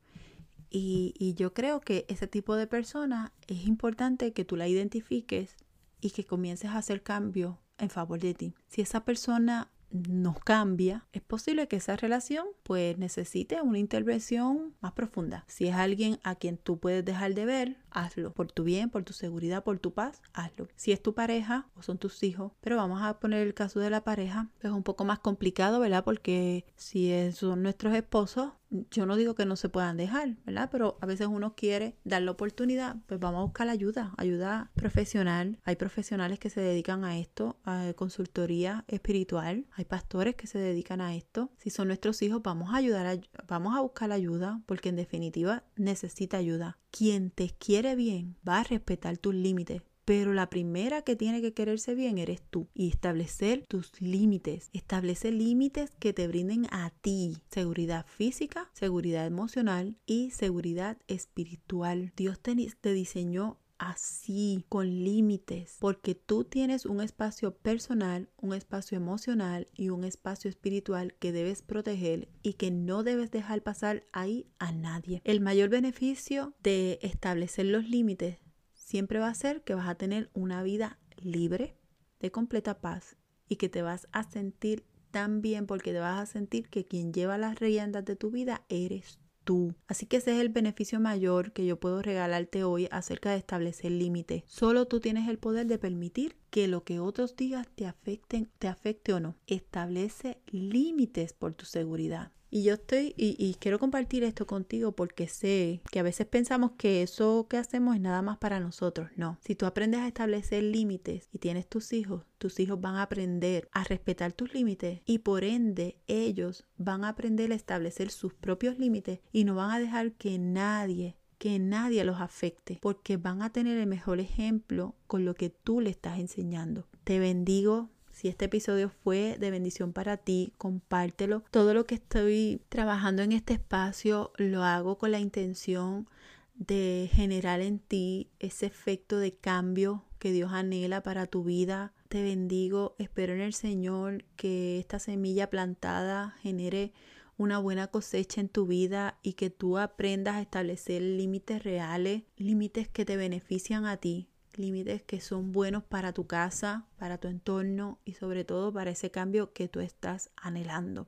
Y, 0.69 1.33
yo 1.37 1.53
creo 1.53 1.79
que 1.79 2.05
ese 2.09 2.27
tipo 2.27 2.55
de 2.55 2.67
persona 2.67 3.31
es 3.47 3.65
importante 3.65 4.33
que 4.33 4.43
tú 4.43 4.57
la 4.57 4.67
identifiques 4.67 5.55
y 6.01 6.11
que 6.11 6.25
comiences 6.25 6.71
a 6.71 6.77
hacer 6.77 7.01
cambios 7.01 7.55
en 7.77 7.89
favor 7.89 8.19
de 8.19 8.33
ti. 8.33 8.53
Si 8.67 8.81
esa 8.81 9.05
persona 9.05 9.71
nos 10.07 10.39
cambia, 10.39 11.05
es 11.13 11.21
posible 11.21 11.67
que 11.67 11.77
esa 11.77 11.95
relación 11.95 12.45
pues 12.63 12.97
necesite 12.97 13.61
una 13.61 13.79
intervención 13.79 14.73
más 14.81 14.93
profunda. 14.93 15.45
Si 15.47 15.67
es 15.67 15.75
alguien 15.75 16.19
a 16.23 16.35
quien 16.35 16.57
tú 16.57 16.79
puedes 16.79 17.03
dejar 17.05 17.33
de 17.33 17.45
ver, 17.45 17.77
hazlo. 17.91 18.33
Por 18.33 18.51
tu 18.51 18.63
bien, 18.63 18.89
por 18.89 19.03
tu 19.03 19.13
seguridad, 19.13 19.63
por 19.63 19.79
tu 19.79 19.93
paz, 19.93 20.21
hazlo. 20.33 20.67
Si 20.75 20.91
es 20.91 21.01
tu 21.01 21.13
pareja 21.13 21.67
o 21.75 21.81
son 21.81 21.97
tus 21.97 22.23
hijos, 22.23 22.51
pero 22.61 22.77
vamos 22.77 23.01
a 23.01 23.19
poner 23.19 23.45
el 23.45 23.53
caso 23.53 23.79
de 23.79 23.89
la 23.89 24.03
pareja, 24.03 24.49
es 24.61 24.71
un 24.71 24.83
poco 24.83 25.05
más 25.05 25.19
complicado, 25.19 25.79
¿verdad? 25.79 26.03
Porque 26.03 26.65
si 26.75 27.11
son 27.31 27.63
nuestros 27.63 27.95
esposos, 27.95 28.51
yo 28.69 29.05
no 29.05 29.15
digo 29.15 29.35
que 29.35 29.45
no 29.45 29.55
se 29.55 29.69
puedan 29.69 29.97
dejar, 29.97 30.35
¿verdad? 30.45 30.69
Pero 30.71 30.97
a 31.01 31.05
veces 31.05 31.27
uno 31.27 31.55
quiere 31.55 31.97
dar 32.03 32.21
la 32.21 32.31
oportunidad, 32.31 32.97
pues 33.05 33.19
vamos 33.19 33.39
a 33.39 33.43
buscar 33.43 33.69
ayuda, 33.69 34.13
ayuda 34.17 34.71
profesional. 34.75 35.59
Hay 35.63 35.75
profesionales 35.75 36.39
que 36.39 36.49
se 36.49 36.61
dedican 36.61 37.03
a 37.03 37.17
esto, 37.17 37.59
a 37.63 37.93
consultoría 37.95 38.83
espiritual. 38.87 39.65
Hay 39.71 39.85
pastores 39.85 40.35
que 40.35 40.47
se 40.47 40.59
dedican 40.59 41.01
a 41.01 41.15
esto. 41.15 41.51
Si 41.57 41.69
son 41.69 41.87
nuestros 41.87 42.21
hijos, 42.21 42.41
vamos 42.43 42.73
a 42.73 42.77
ayudar, 42.77 43.19
vamos 43.47 43.75
a 43.75 43.81
buscar 43.81 44.11
ayuda, 44.11 44.61
porque 44.65 44.89
en 44.89 44.95
definitiva 44.95 45.63
necesita 45.75 46.37
ayuda. 46.37 46.77
Quien 46.91 47.29
te 47.29 47.49
quiere 47.49 47.95
bien 47.95 48.37
va 48.47 48.59
a 48.59 48.63
respetar 48.63 49.17
tus 49.17 49.35
límites, 49.35 49.81
pero 50.05 50.33
la 50.33 50.49
primera 50.49 51.01
que 51.01 51.15
tiene 51.15 51.41
que 51.41 51.53
quererse 51.53 51.95
bien 51.95 52.19
eres 52.19 52.41
tú 52.49 52.67
y 52.73 52.89
establecer 52.89 53.65
tus 53.67 53.99
límites. 53.99 54.69
Establece 54.71 55.31
límites 55.31 55.91
que 55.99 56.13
te 56.13 56.27
brinden 56.27 56.67
a 56.71 56.91
ti 57.01 57.37
seguridad 57.49 58.05
física, 58.07 58.69
seguridad 58.73 59.25
emocional 59.25 59.97
y 60.05 60.29
seguridad 60.31 60.97
espiritual. 61.07 62.13
Dios 62.15 62.39
te, 62.39 62.93
diseñó 62.93 63.59
así, 63.77 64.63
con 64.69 64.87
límites, 64.87 65.77
porque 65.79 66.15
tú 66.15 66.43
tienes 66.45 66.85
un 66.85 67.01
espacio 67.01 67.55
personal, 67.55 68.29
un 68.37 68.53
espacio 68.53 68.95
emocional 68.95 69.67
y 69.75 69.89
un 69.89 70.05
espacio 70.05 70.49
espiritual 70.49 71.13
que 71.15 71.31
debes 71.31 71.61
proteger 71.61 72.29
y 72.41 72.53
que 72.53 72.71
no 72.71 73.03
debes 73.03 73.31
dejar 73.31 73.63
pasar 73.63 74.05
ahí 74.13 74.47
a 74.59 74.71
nadie. 74.71 75.21
El 75.25 75.41
mayor 75.41 75.69
beneficio 75.69 76.53
de 76.63 76.99
establecer 77.01 77.65
los 77.65 77.89
límites 77.89 78.44
siempre 78.85 79.17
va 79.17 79.29
a 79.29 79.35
ser 79.35 79.63
que 79.63 79.73
vas 79.73 79.89
a 79.89 79.95
tener 79.95 80.29
una 80.33 80.61
vida 80.61 80.99
libre, 81.17 81.75
de 82.19 82.31
completa 82.31 82.79
paz 82.79 83.17
y 83.49 83.55
que 83.55 83.67
te 83.67 83.81
vas 83.81 84.07
a 84.11 84.23
sentir 84.23 84.85
tan 85.09 85.41
bien 85.41 85.65
porque 85.65 85.91
te 85.91 85.99
vas 85.99 86.21
a 86.21 86.31
sentir 86.31 86.69
que 86.69 86.85
quien 86.85 87.11
lleva 87.11 87.37
las 87.37 87.59
riendas 87.59 88.05
de 88.05 88.15
tu 88.15 88.29
vida 88.29 88.63
eres 88.69 89.19
tú. 89.43 89.73
Así 89.87 90.05
que 90.05 90.17
ese 90.17 90.33
es 90.33 90.39
el 90.39 90.49
beneficio 90.49 90.99
mayor 90.99 91.51
que 91.51 91.65
yo 91.65 91.79
puedo 91.79 92.03
regalarte 92.03 92.63
hoy 92.63 92.87
acerca 92.91 93.31
de 93.31 93.37
establecer 93.37 93.91
límites. 93.91 94.43
Solo 94.45 94.85
tú 94.87 94.99
tienes 94.99 95.27
el 95.29 95.39
poder 95.39 95.65
de 95.65 95.79
permitir 95.79 96.35
que 96.51 96.67
lo 96.67 96.83
que 96.83 96.99
otros 96.99 97.35
digan 97.35 97.65
te 97.75 97.87
afecten, 97.87 98.51
te 98.59 98.67
afecte 98.67 99.13
o 99.13 99.19
no. 99.19 99.35
Establece 99.47 100.41
límites 100.47 101.33
por 101.33 101.55
tu 101.55 101.65
seguridad. 101.65 102.31
Y 102.55 102.63
yo 102.63 102.75
estoy, 102.75 103.13
y, 103.17 103.53
quiero 103.59 103.79
compartir 103.79 104.23
esto 104.23 104.47
contigo 104.47 104.93
porque 104.93 105.27
sé 105.27 105.81
que 105.91 105.99
a 105.99 106.03
veces 106.03 106.25
pensamos 106.25 106.71
que 106.77 107.01
eso 107.01 107.47
que 107.49 107.57
hacemos 107.57 107.95
es 107.95 108.01
nada 108.01 108.21
más 108.21 108.37
para 108.37 108.61
nosotros. 108.61 109.09
No, 109.17 109.37
si 109.45 109.55
tú 109.55 109.65
aprendes 109.65 109.99
a 109.99 110.07
establecer 110.07 110.63
límites 110.63 111.27
y 111.33 111.39
tienes 111.39 111.67
tus 111.67 111.91
hijos, 111.91 112.23
tus 112.37 112.61
hijos 112.61 112.79
van 112.79 112.95
a 112.95 113.01
aprender 113.01 113.67
a 113.73 113.83
respetar 113.83 114.31
tus 114.31 114.53
límites 114.53 115.01
y 115.05 115.17
por 115.17 115.43
ende 115.43 115.97
ellos 116.07 116.63
van 116.77 117.03
a 117.03 117.09
aprender 117.09 117.51
a 117.51 117.55
establecer 117.55 118.09
sus 118.09 118.33
propios 118.33 118.79
límites 118.79 119.19
y 119.33 119.43
no 119.43 119.55
van 119.55 119.71
a 119.71 119.79
dejar 119.79 120.13
que 120.13 120.39
nadie 120.39 121.17
que 121.37 121.59
nadie 121.59 122.05
los 122.05 122.21
afecte, 122.21 122.79
porque 122.81 123.17
van 123.17 123.41
a 123.41 123.51
tener 123.51 123.77
el 123.77 123.87
mejor 123.87 124.21
ejemplo 124.21 124.95
con 125.07 125.25
lo 125.25 125.35
que 125.35 125.49
tú 125.49 125.81
le 125.81 125.89
estás 125.89 126.19
enseñando. 126.19 126.87
Te 127.03 127.19
bendigo, 127.19 127.89
si 128.15 128.29
este 128.29 128.45
episodio 128.45 128.87
fue 128.87 129.35
de 129.37 129.51
bendición 129.51 129.91
para 129.91 130.15
ti, 130.15 130.53
compártelo. 130.57 131.43
Todo 131.51 131.73
lo 131.73 131.85
que 131.85 131.95
estoy 131.95 132.61
trabajando 132.69 133.23
en 133.23 133.33
este 133.33 133.55
espacio 133.55 134.31
lo 134.37 134.63
hago 134.63 134.97
con 134.97 135.11
la 135.11 135.19
intención 135.19 136.07
de 136.53 137.09
generar 137.11 137.59
en 137.59 137.79
ti 137.79 138.29
ese 138.39 138.67
efecto 138.67 139.19
de 139.19 139.35
cambio 139.35 140.05
que 140.17 140.31
Dios 140.31 140.53
anhela 140.53 141.03
para 141.03 141.25
tu 141.25 141.43
vida. 141.43 141.91
Te 142.07 142.23
bendigo, 142.23 142.95
espero 142.99 143.33
en 143.33 143.41
el 143.41 143.53
Señor 143.53 144.23
que 144.37 144.79
esta 144.79 144.97
semilla 144.97 145.49
plantada 145.49 146.37
genere 146.41 146.93
una 147.35 147.59
buena 147.59 147.87
cosecha 147.87 148.39
en 148.39 148.47
tu 148.47 148.65
vida 148.65 149.19
y 149.23 149.33
que 149.33 149.49
tú 149.49 149.77
aprendas 149.77 150.35
a 150.35 150.41
establecer 150.41 151.01
límites 151.01 151.65
reales, 151.65 152.23
límites 152.37 152.87
que 152.87 153.03
te 153.03 153.17
benefician 153.17 153.85
a 153.85 153.97
ti, 153.97 154.29
límites 154.57 155.01
que 155.03 155.19
son 155.19 155.51
buenos 155.51 155.83
para 155.83 156.13
tu 156.13 156.27
casa, 156.27 156.85
para 156.97 157.17
tu 157.17 157.27
entorno 157.27 157.99
y 158.05 158.13
sobre 158.13 158.43
todo 158.43 158.71
para 158.73 158.91
ese 158.91 159.11
cambio 159.11 159.53
que 159.53 159.67
tú 159.67 159.79
estás 159.79 160.29
anhelando. 160.35 161.07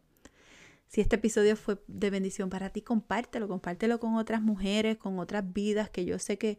Si 0.88 1.02
este 1.02 1.18
episodio 1.18 1.56
fue 1.56 1.78
de 1.88 2.10
bendición 2.10 2.50
para 2.50 2.70
ti, 2.70 2.82
compártelo, 2.82 3.48
compártelo 3.48 4.00
con 4.00 4.16
otras 4.16 4.42
mujeres, 4.42 4.98
con 4.98 5.20
otras 5.20 5.52
vidas 5.54 5.90
que 5.90 6.06
yo 6.06 6.18
sé 6.18 6.38
que 6.38 6.58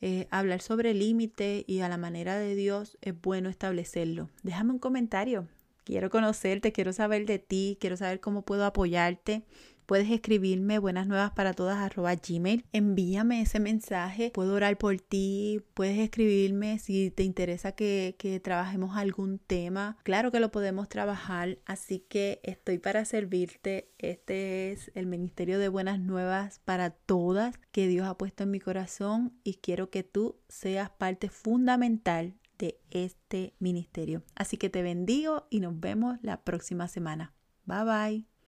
eh, 0.00 0.26
hablar 0.30 0.62
sobre 0.62 0.94
límites 0.94 1.64
y 1.66 1.80
a 1.80 1.88
la 1.88 1.98
manera 1.98 2.38
de 2.38 2.54
Dios 2.54 2.96
es 3.02 3.20
bueno 3.20 3.48
establecerlo. 3.48 4.30
Déjame 4.42 4.72
un 4.72 4.78
comentario. 4.78 5.48
Quiero 5.84 6.10
conocerte, 6.10 6.72
quiero 6.72 6.92
saber 6.92 7.26
de 7.26 7.38
ti, 7.38 7.76
quiero 7.80 7.96
saber 7.96 8.20
cómo 8.20 8.42
puedo 8.42 8.64
apoyarte. 8.64 9.42
Puedes 9.88 10.10
escribirme 10.10 10.78
buenas 10.78 11.06
nuevas 11.06 11.30
para 11.30 11.54
todas 11.54 11.78
arroba 11.78 12.14
gmail. 12.14 12.62
Envíame 12.74 13.40
ese 13.40 13.58
mensaje. 13.58 14.30
Puedo 14.34 14.52
orar 14.52 14.76
por 14.76 15.00
ti. 15.00 15.62
Puedes 15.72 15.98
escribirme 15.98 16.78
si 16.78 17.10
te 17.10 17.22
interesa 17.22 17.72
que, 17.72 18.14
que 18.18 18.38
trabajemos 18.38 18.98
algún 18.98 19.38
tema. 19.38 19.96
Claro 20.02 20.30
que 20.30 20.40
lo 20.40 20.50
podemos 20.50 20.90
trabajar. 20.90 21.56
Así 21.64 22.00
que 22.00 22.38
estoy 22.42 22.76
para 22.76 23.06
servirte. 23.06 23.90
Este 23.96 24.72
es 24.72 24.90
el 24.94 25.06
Ministerio 25.06 25.58
de 25.58 25.68
Buenas 25.68 26.00
Nuevas 26.00 26.60
para 26.66 26.90
todas 26.90 27.58
que 27.72 27.88
Dios 27.88 28.06
ha 28.06 28.18
puesto 28.18 28.42
en 28.42 28.50
mi 28.50 28.60
corazón 28.60 29.40
y 29.42 29.54
quiero 29.54 29.88
que 29.88 30.02
tú 30.02 30.36
seas 30.50 30.90
parte 30.90 31.30
fundamental 31.30 32.34
de 32.58 32.78
este 32.90 33.54
ministerio. 33.58 34.22
Así 34.34 34.58
que 34.58 34.68
te 34.68 34.82
bendigo 34.82 35.46
y 35.48 35.60
nos 35.60 35.80
vemos 35.80 36.18
la 36.20 36.42
próxima 36.42 36.88
semana. 36.88 37.32
Bye 37.64 37.84
bye. 37.84 38.28